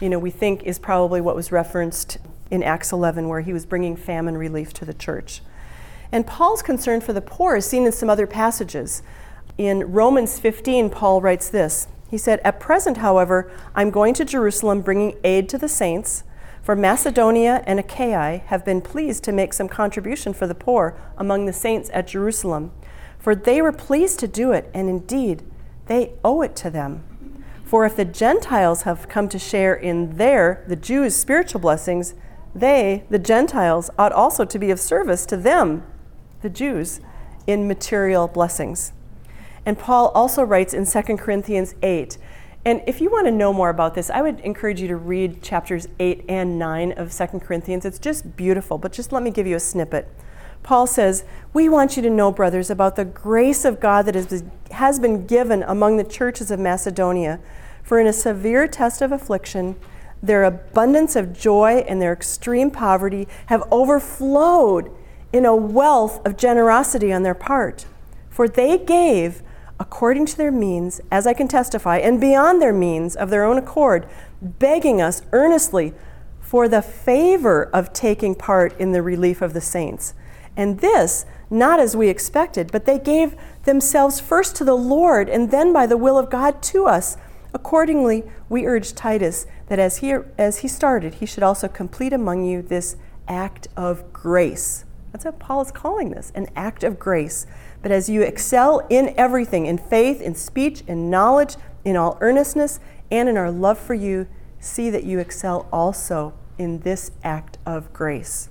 you 0.00 0.08
know, 0.08 0.20
we 0.20 0.30
think 0.30 0.62
is 0.62 0.78
probably 0.78 1.20
what 1.20 1.34
was 1.34 1.50
referenced 1.50 2.18
in 2.50 2.62
Acts 2.62 2.92
11, 2.92 3.28
where 3.28 3.40
he 3.40 3.52
was 3.52 3.66
bringing 3.66 3.96
famine 3.96 4.36
relief 4.36 4.72
to 4.74 4.84
the 4.84 4.94
church. 4.94 5.40
And 6.12 6.26
Paul's 6.26 6.62
concern 6.62 7.00
for 7.00 7.14
the 7.14 7.22
poor 7.22 7.56
is 7.56 7.66
seen 7.66 7.86
in 7.86 7.92
some 7.92 8.10
other 8.10 8.26
passages. 8.26 9.02
In 9.56 9.90
Romans 9.92 10.38
15, 10.38 10.90
Paul 10.90 11.22
writes 11.22 11.48
this 11.48 11.88
He 12.10 12.18
said, 12.18 12.38
At 12.44 12.60
present, 12.60 12.98
however, 12.98 13.50
I'm 13.74 13.90
going 13.90 14.12
to 14.14 14.24
Jerusalem 14.24 14.82
bringing 14.82 15.16
aid 15.24 15.48
to 15.48 15.58
the 15.58 15.68
saints. 15.68 16.24
For 16.62 16.76
Macedonia 16.76 17.64
and 17.66 17.80
Achaia 17.80 18.42
have 18.46 18.64
been 18.64 18.82
pleased 18.82 19.24
to 19.24 19.32
make 19.32 19.52
some 19.52 19.68
contribution 19.68 20.32
for 20.32 20.46
the 20.46 20.54
poor 20.54 20.96
among 21.16 21.46
the 21.46 21.52
saints 21.52 21.90
at 21.92 22.06
Jerusalem. 22.06 22.70
For 23.18 23.34
they 23.34 23.60
were 23.60 23.72
pleased 23.72 24.20
to 24.20 24.28
do 24.28 24.52
it, 24.52 24.70
and 24.72 24.88
indeed, 24.88 25.42
they 25.86 26.12
owe 26.22 26.42
it 26.42 26.54
to 26.56 26.70
them. 26.70 27.04
For 27.64 27.84
if 27.86 27.96
the 27.96 28.04
Gentiles 28.04 28.82
have 28.82 29.08
come 29.08 29.28
to 29.30 29.38
share 29.38 29.74
in 29.74 30.18
their, 30.18 30.62
the 30.68 30.76
Jews' 30.76 31.16
spiritual 31.16 31.60
blessings, 31.60 32.14
they, 32.54 33.04
the 33.08 33.18
Gentiles, 33.18 33.90
ought 33.98 34.12
also 34.12 34.44
to 34.44 34.58
be 34.58 34.70
of 34.70 34.78
service 34.78 35.24
to 35.26 35.36
them 35.36 35.82
the 36.42 36.50
Jews 36.50 37.00
in 37.46 37.66
material 37.66 38.28
blessings. 38.28 38.92
And 39.64 39.78
Paul 39.78 40.08
also 40.08 40.42
writes 40.42 40.74
in 40.74 40.86
2 40.86 41.16
Corinthians 41.16 41.74
8. 41.82 42.18
And 42.64 42.80
if 42.86 43.00
you 43.00 43.10
want 43.10 43.26
to 43.26 43.32
know 43.32 43.52
more 43.52 43.70
about 43.70 43.94
this, 43.94 44.10
I 44.10 44.22
would 44.22 44.40
encourage 44.40 44.80
you 44.80 44.88
to 44.88 44.96
read 44.96 45.42
chapters 45.42 45.88
8 45.98 46.24
and 46.28 46.58
9 46.58 46.92
of 46.92 47.12
2 47.12 47.26
Corinthians. 47.40 47.84
It's 47.84 47.98
just 47.98 48.36
beautiful, 48.36 48.78
but 48.78 48.92
just 48.92 49.12
let 49.12 49.22
me 49.22 49.30
give 49.30 49.46
you 49.46 49.56
a 49.56 49.60
snippet. 49.60 50.08
Paul 50.62 50.86
says, 50.86 51.24
We 51.52 51.68
want 51.68 51.96
you 51.96 52.02
to 52.02 52.10
know, 52.10 52.30
brothers, 52.30 52.70
about 52.70 52.94
the 52.94 53.04
grace 53.04 53.64
of 53.64 53.80
God 53.80 54.06
that 54.06 54.44
has 54.70 55.00
been 55.00 55.26
given 55.26 55.64
among 55.64 55.96
the 55.96 56.04
churches 56.04 56.50
of 56.52 56.60
Macedonia. 56.60 57.40
For 57.82 57.98
in 57.98 58.06
a 58.06 58.12
severe 58.12 58.68
test 58.68 59.02
of 59.02 59.10
affliction, 59.10 59.74
their 60.22 60.44
abundance 60.44 61.16
of 61.16 61.36
joy 61.36 61.84
and 61.88 62.00
their 62.00 62.12
extreme 62.12 62.70
poverty 62.70 63.26
have 63.46 63.64
overflowed 63.72 64.94
in 65.32 65.44
a 65.44 65.56
wealth 65.56 66.24
of 66.26 66.36
generosity 66.36 67.12
on 67.12 67.22
their 67.22 67.34
part. 67.34 67.86
For 68.30 68.48
they 68.48 68.78
gave 68.78 69.42
according 69.82 70.24
to 70.26 70.36
their 70.36 70.52
means, 70.52 71.00
as 71.10 71.26
I 71.26 71.34
can 71.34 71.48
testify, 71.48 71.98
and 71.98 72.20
beyond 72.20 72.62
their 72.62 72.72
means 72.72 73.16
of 73.16 73.30
their 73.30 73.44
own 73.44 73.58
accord, 73.58 74.06
begging 74.40 75.02
us 75.02 75.22
earnestly 75.32 75.92
for 76.40 76.68
the 76.68 76.82
favor 76.82 77.64
of 77.64 77.92
taking 77.92 78.36
part 78.36 78.78
in 78.78 78.92
the 78.92 79.02
relief 79.02 79.42
of 79.42 79.54
the 79.54 79.60
saints. 79.60 80.14
And 80.56 80.78
this, 80.78 81.26
not 81.50 81.80
as 81.80 81.96
we 81.96 82.08
expected, 82.08 82.70
but 82.70 82.84
they 82.84 82.98
gave 82.98 83.34
themselves 83.64 84.20
first 84.20 84.54
to 84.56 84.64
the 84.64 84.76
Lord 84.76 85.28
and 85.28 85.50
then 85.50 85.72
by 85.72 85.86
the 85.86 85.96
will 85.96 86.18
of 86.18 86.30
God 86.30 86.62
to 86.64 86.86
us. 86.86 87.16
Accordingly, 87.52 88.22
we 88.48 88.66
urge 88.66 88.94
Titus 88.94 89.46
that 89.66 89.80
as 89.80 89.96
he, 89.98 90.14
as 90.38 90.58
he 90.58 90.68
started, 90.68 91.14
he 91.14 91.26
should 91.26 91.42
also 91.42 91.66
complete 91.66 92.12
among 92.12 92.44
you 92.44 92.62
this 92.62 92.96
act 93.26 93.66
of 93.76 94.12
grace 94.12 94.84
that's 95.12 95.26
what 95.26 95.38
Paul 95.38 95.60
is 95.60 95.70
calling 95.70 96.10
this 96.10 96.32
an 96.34 96.48
act 96.56 96.82
of 96.82 96.98
grace. 96.98 97.46
But 97.82 97.92
as 97.92 98.08
you 98.08 98.22
excel 98.22 98.86
in 98.88 99.14
everything, 99.16 99.66
in 99.66 99.78
faith, 99.78 100.20
in 100.20 100.34
speech, 100.34 100.82
in 100.86 101.10
knowledge, 101.10 101.56
in 101.84 101.96
all 101.96 102.16
earnestness, 102.20 102.80
and 103.10 103.28
in 103.28 103.36
our 103.36 103.50
love 103.50 103.78
for 103.78 103.94
you, 103.94 104.26
see 104.58 104.88
that 104.90 105.04
you 105.04 105.18
excel 105.18 105.68
also 105.72 106.32
in 106.58 106.80
this 106.80 107.10
act 107.22 107.58
of 107.66 107.92
grace. 107.92 108.48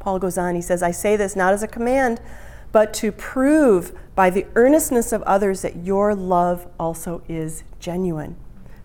Paul 0.00 0.18
goes 0.18 0.36
on, 0.36 0.56
he 0.56 0.62
says, 0.62 0.82
I 0.82 0.90
say 0.90 1.14
this 1.14 1.36
not 1.36 1.52
as 1.52 1.62
a 1.62 1.68
command, 1.68 2.20
but 2.72 2.92
to 2.94 3.12
prove 3.12 3.92
by 4.14 4.30
the 4.30 4.46
earnestness 4.56 5.12
of 5.12 5.22
others 5.22 5.62
that 5.62 5.84
your 5.84 6.14
love 6.14 6.66
also 6.80 7.22
is 7.28 7.62
genuine. 7.78 8.36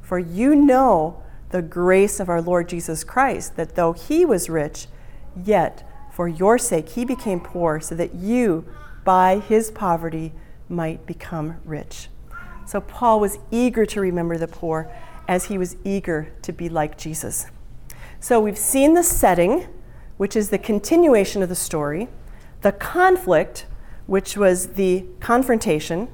For 0.02 0.20
you 0.20 0.56
know 0.56 1.24
the 1.50 1.62
grace 1.62 2.20
of 2.20 2.30
our 2.30 2.42
Lord 2.42 2.70
Jesus 2.70 3.04
Christ, 3.04 3.56
that 3.56 3.76
though 3.76 3.94
he 3.94 4.26
was 4.26 4.50
rich, 4.50 4.88
yet 5.44 5.87
for 6.18 6.28
your 6.28 6.57
sake, 6.57 6.89
he 6.89 7.05
became 7.05 7.39
poor 7.39 7.80
so 7.80 7.93
that 7.93 8.15
you, 8.15 8.65
by 9.03 9.38
his 9.38 9.70
poverty, 9.70 10.34
might 10.68 11.05
become 11.05 11.57
rich. 11.63 12.09
So 12.65 12.82
Paul 12.82 13.20
was 13.20 13.38
eager 13.51 13.86
to 13.86 14.01
remember 14.01 14.36
the 14.36 14.47
poor 14.47 14.91
as 15.28 15.45
he 15.45 15.59
was 15.59 15.76
eager 15.84 16.34
to 16.41 16.51
be 16.51 16.70
like 16.70 16.97
Jesus. 16.97 17.45
So 18.20 18.39
we've 18.39 18.57
seen 18.57 18.95
the 18.95 19.03
setting, 19.03 19.68
which 20.18 20.36
is 20.36 20.49
the 20.49 20.57
continuation 20.57 21.43
of 21.43 21.49
the 21.49 21.55
story, 21.55 22.07
the 22.61 22.72
conflict, 22.72 23.68
which 24.07 24.36
was 24.36 24.70
the 24.70 25.05
confrontation. 25.20 26.07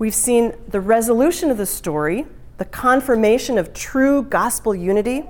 We've 0.00 0.16
seen 0.16 0.52
the 0.66 0.80
resolution 0.80 1.48
of 1.52 1.58
the 1.58 1.66
story, 1.66 2.26
the 2.56 2.64
confirmation 2.64 3.56
of 3.56 3.72
true 3.72 4.24
gospel 4.24 4.74
unity, 4.74 5.22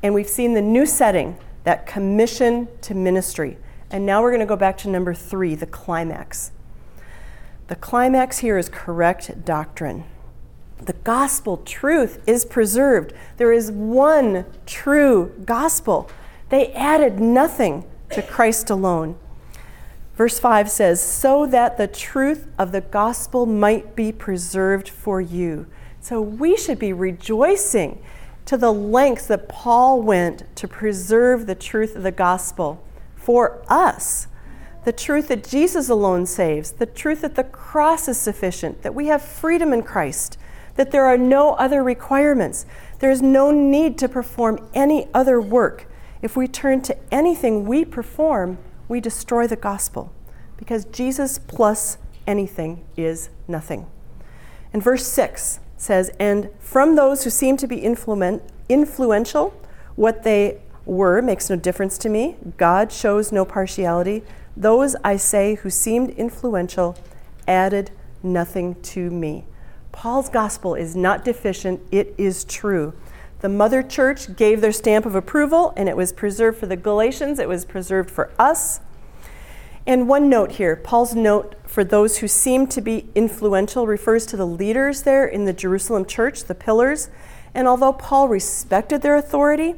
and 0.00 0.14
we've 0.14 0.28
seen 0.28 0.54
the 0.54 0.62
new 0.62 0.86
setting, 0.86 1.36
that 1.64 1.86
commission 1.86 2.68
to 2.82 2.94
ministry. 2.94 3.58
And 3.90 4.06
now 4.06 4.22
we're 4.22 4.30
going 4.30 4.40
to 4.40 4.46
go 4.46 4.56
back 4.56 4.78
to 4.78 4.88
number 4.88 5.14
three, 5.14 5.54
the 5.54 5.66
climax. 5.66 6.52
The 7.68 7.76
climax 7.76 8.38
here 8.38 8.58
is 8.58 8.68
correct 8.68 9.44
doctrine. 9.44 10.04
The 10.78 10.94
gospel 10.94 11.58
truth 11.58 12.22
is 12.26 12.44
preserved. 12.44 13.12
There 13.36 13.52
is 13.52 13.70
one 13.70 14.46
true 14.66 15.32
gospel. 15.44 16.10
They 16.48 16.72
added 16.72 17.20
nothing 17.20 17.84
to 18.10 18.22
Christ 18.22 18.68
alone. 18.68 19.16
Verse 20.16 20.38
5 20.38 20.70
says, 20.70 21.00
So 21.00 21.46
that 21.46 21.78
the 21.78 21.86
truth 21.86 22.48
of 22.58 22.72
the 22.72 22.80
gospel 22.80 23.46
might 23.46 23.94
be 23.94 24.12
preserved 24.12 24.88
for 24.88 25.20
you. 25.20 25.66
So 26.00 26.20
we 26.20 26.56
should 26.56 26.78
be 26.78 26.92
rejoicing 26.92 28.02
to 28.46 28.56
the 28.56 28.72
lengths 28.72 29.26
that 29.26 29.48
Paul 29.48 30.02
went 30.02 30.44
to 30.56 30.68
preserve 30.68 31.46
the 31.46 31.54
truth 31.54 31.96
of 31.96 32.02
the 32.02 32.10
gospel 32.10 32.84
for 33.14 33.62
us. 33.68 34.26
The 34.84 34.92
truth 34.92 35.28
that 35.28 35.48
Jesus 35.48 35.88
alone 35.88 36.26
saves, 36.26 36.72
the 36.72 36.86
truth 36.86 37.20
that 37.20 37.36
the 37.36 37.44
cross 37.44 38.08
is 38.08 38.18
sufficient, 38.18 38.82
that 38.82 38.94
we 38.94 39.06
have 39.06 39.22
freedom 39.22 39.72
in 39.72 39.82
Christ, 39.82 40.38
that 40.74 40.90
there 40.90 41.04
are 41.04 41.18
no 41.18 41.52
other 41.52 41.82
requirements. 41.84 42.66
There 42.98 43.10
is 43.10 43.22
no 43.22 43.50
need 43.50 43.96
to 43.98 44.08
perform 44.08 44.68
any 44.74 45.08
other 45.14 45.40
work. 45.40 45.86
If 46.20 46.36
we 46.36 46.48
turn 46.48 46.82
to 46.82 46.96
anything 47.12 47.64
we 47.64 47.84
perform, 47.84 48.58
we 48.88 49.00
destroy 49.00 49.46
the 49.46 49.56
gospel 49.56 50.12
because 50.56 50.84
Jesus 50.86 51.38
plus 51.38 51.98
anything 52.26 52.84
is 52.96 53.30
nothing. 53.48 53.86
In 54.72 54.80
verse 54.80 55.06
6 55.06 55.60
says, 55.82 56.10
And 56.20 56.48
from 56.60 56.94
those 56.94 57.24
who 57.24 57.30
seem 57.30 57.56
to 57.56 57.66
be 57.66 57.80
influ- 57.80 58.40
influential, 58.68 59.52
what 59.96 60.22
they 60.22 60.60
were 60.84 61.20
makes 61.20 61.50
no 61.50 61.56
difference 61.56 61.98
to 61.98 62.08
me. 62.08 62.36
God 62.56 62.92
shows 62.92 63.32
no 63.32 63.44
partiality. 63.44 64.22
Those, 64.56 64.94
I 65.02 65.16
say, 65.16 65.56
who 65.56 65.70
seemed 65.70 66.10
influential 66.10 66.96
added 67.48 67.90
nothing 68.22 68.80
to 68.82 69.10
me. 69.10 69.44
Paul's 69.90 70.28
gospel 70.28 70.74
is 70.74 70.94
not 70.96 71.24
deficient, 71.24 71.80
it 71.90 72.14
is 72.16 72.44
true. 72.44 72.94
The 73.40 73.48
mother 73.48 73.82
church 73.82 74.36
gave 74.36 74.60
their 74.60 74.72
stamp 74.72 75.04
of 75.04 75.16
approval, 75.16 75.74
and 75.76 75.88
it 75.88 75.96
was 75.96 76.12
preserved 76.12 76.58
for 76.58 76.66
the 76.66 76.76
Galatians, 76.76 77.38
it 77.38 77.48
was 77.48 77.64
preserved 77.64 78.10
for 78.10 78.30
us. 78.38 78.80
And 79.86 80.08
one 80.08 80.28
note 80.28 80.52
here 80.52 80.76
Paul's 80.76 81.14
note 81.14 81.56
for 81.66 81.82
those 81.82 82.18
who 82.18 82.28
seem 82.28 82.66
to 82.68 82.80
be 82.80 83.08
influential 83.14 83.86
refers 83.86 84.26
to 84.26 84.36
the 84.36 84.46
leaders 84.46 85.02
there 85.02 85.26
in 85.26 85.44
the 85.44 85.52
Jerusalem 85.52 86.04
church, 86.04 86.44
the 86.44 86.54
pillars. 86.54 87.08
And 87.54 87.66
although 87.66 87.92
Paul 87.92 88.28
respected 88.28 89.02
their 89.02 89.16
authority, 89.16 89.74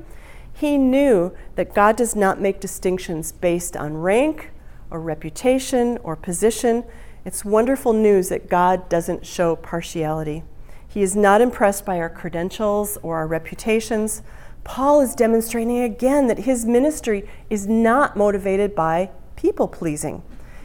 he 0.53 0.77
knew 0.79 1.35
that 1.57 1.75
God 1.75 1.97
does 1.97 2.15
not 2.15 2.41
make 2.41 2.61
distinctions 2.61 3.33
based 3.33 3.77
on 3.77 3.97
rank 3.97 4.51
or 4.91 5.01
reputation 5.01 5.99
or 6.03 6.17
position. 6.17 6.85
It's 7.25 7.45
wonderful 7.45 7.93
news 7.93 8.29
that 8.29 8.49
God 8.49 8.89
doesn't 8.89 9.27
show 9.27 9.57
partiality. 9.57 10.45
He 10.87 11.03
is 11.03 11.17
not 11.17 11.41
impressed 11.41 11.85
by 11.85 11.99
our 11.99 12.11
credentials 12.11 12.99
or 13.03 13.17
our 13.17 13.27
reputations. 13.27 14.23
Paul 14.63 15.01
is 15.01 15.15
demonstrating 15.15 15.81
again 15.81 16.29
that 16.29 16.41
his 16.41 16.65
ministry 16.65 17.29
is 17.51 17.67
not 17.67 18.17
motivated 18.17 18.77
by 18.77 19.11
people 19.45 19.69
pleasing. 19.69 20.23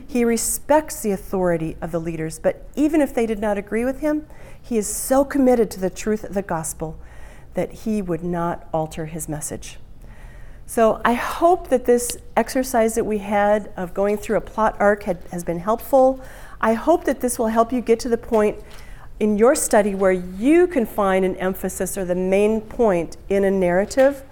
He 0.08 0.24
respects 0.24 1.02
the 1.02 1.12
authority 1.12 1.76
of 1.82 1.92
the 1.92 2.00
leaders, 2.00 2.40
but 2.40 2.66
even 2.78 3.02
if 3.02 3.14
they 3.14 3.26
did 3.26 3.40
not 3.40 3.58
agree 3.58 3.84
with 3.84 4.00
him, 4.00 4.26
he 4.62 4.78
is 4.78 4.88
so 4.88 5.26
committed 5.26 5.70
to 5.72 5.82
the 5.82 5.90
truth 5.90 6.24
of 6.24 6.34
the 6.34 6.42
gospel 6.42 6.98
that 7.56 7.74
he 7.84 8.02
would 8.02 8.24
not 8.24 8.70
alter 8.74 9.08
his 9.08 9.28
message. 9.28 9.80
So 10.66 11.02
I 11.04 11.12
hope 11.12 11.68
that 11.68 11.84
this 11.84 12.20
exercise 12.38 12.96
that 12.96 13.04
we 13.04 13.18
had 13.18 13.70
of 13.76 13.94
going 13.94 14.16
through 14.16 14.38
a 14.38 14.42
plot 14.42 14.78
arc 14.80 15.04
had, 15.04 15.18
has 15.34 15.44
been 15.44 15.60
helpful. 15.60 16.22
I 16.62 16.72
hope 16.72 17.04
that 17.04 17.20
this 17.20 17.38
will 17.38 17.48
help 17.48 17.74
you 17.74 17.82
get 17.82 18.00
to 18.00 18.10
the 18.10 18.18
point 18.18 18.64
in 19.20 19.38
your 19.38 19.56
study 19.56 19.94
where 19.94 20.14
you 20.14 20.68
can 20.68 20.86
find 20.86 21.26
an 21.26 21.36
emphasis 21.36 21.98
or 21.98 22.06
the 22.06 22.16
main 22.16 22.62
point 22.62 23.18
in 23.28 23.44
a 23.44 23.52
narrative, 23.52 24.24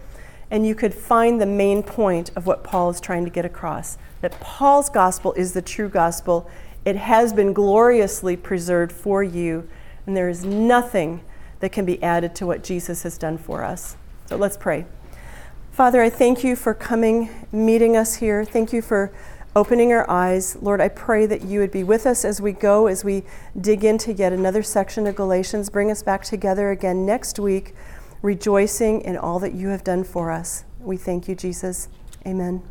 and 0.50 0.66
you 0.66 0.74
could 0.74 0.94
find 0.94 1.42
the 1.42 1.46
main 1.46 1.84
point 1.84 2.32
of 2.38 2.48
what 2.48 2.64
Paul 2.64 2.90
is 2.92 3.02
trying 3.02 3.26
to 3.26 3.30
get 3.30 3.44
across. 3.44 3.98
That 4.22 4.40
Paul's 4.40 4.90
gospel 4.90 5.34
is 5.34 5.54
the 5.54 5.62
true 5.62 5.90
gospel. 5.90 6.50
It 6.86 6.96
has 6.96 7.34
been 7.34 7.54
gloriously 7.54 8.38
preserved 8.38 8.92
for 8.92 9.24
you, 9.24 9.68
and 10.06 10.16
there 10.16 10.30
is 10.30 10.44
nothing 10.44 11.24
that 11.60 11.72
can 11.72 11.86
be 11.86 12.02
added 12.02 12.36
to 12.36 12.46
what 12.46 12.64
Jesus 12.64 13.04
has 13.04 13.18
done 13.18 13.38
for 13.38 13.64
us. 13.64 13.98
So 14.28 14.38
let's 14.38 14.58
pray. 14.58 14.86
Father, 15.72 16.02
I 16.02 16.10
thank 16.10 16.44
you 16.44 16.56
for 16.56 16.74
coming, 16.74 17.30
meeting 17.52 17.96
us 17.96 18.16
here. 18.16 18.44
Thank 18.44 18.74
you 18.74 18.82
for 18.82 19.12
opening 19.56 19.92
our 19.92 20.10
eyes. 20.10 20.56
Lord, 20.62 20.82
I 20.82 20.88
pray 20.88 21.26
that 21.26 21.44
you 21.44 21.60
would 21.60 21.72
be 21.72 21.84
with 21.84 22.06
us 22.06 22.24
as 22.24 22.42
we 22.42 22.52
go, 22.52 22.88
as 22.88 23.04
we 23.04 23.24
dig 23.60 23.84
into 23.84 24.14
yet 24.14 24.34
another 24.34 24.64
section 24.64 25.08
of 25.08 25.16
Galatians. 25.16 25.70
Bring 25.70 25.90
us 25.92 26.04
back 26.04 26.24
together 26.24 26.72
again 26.72 27.06
next 27.06 27.40
week, 27.40 27.74
rejoicing 28.22 29.02
in 29.02 29.18
all 29.18 29.40
that 29.40 29.54
you 29.54 29.70
have 29.70 29.84
done 29.84 30.04
for 30.04 30.32
us. 30.32 30.64
We 30.80 30.98
thank 30.98 31.28
you, 31.28 31.36
Jesus. 31.36 31.90
Amen. 32.26 32.68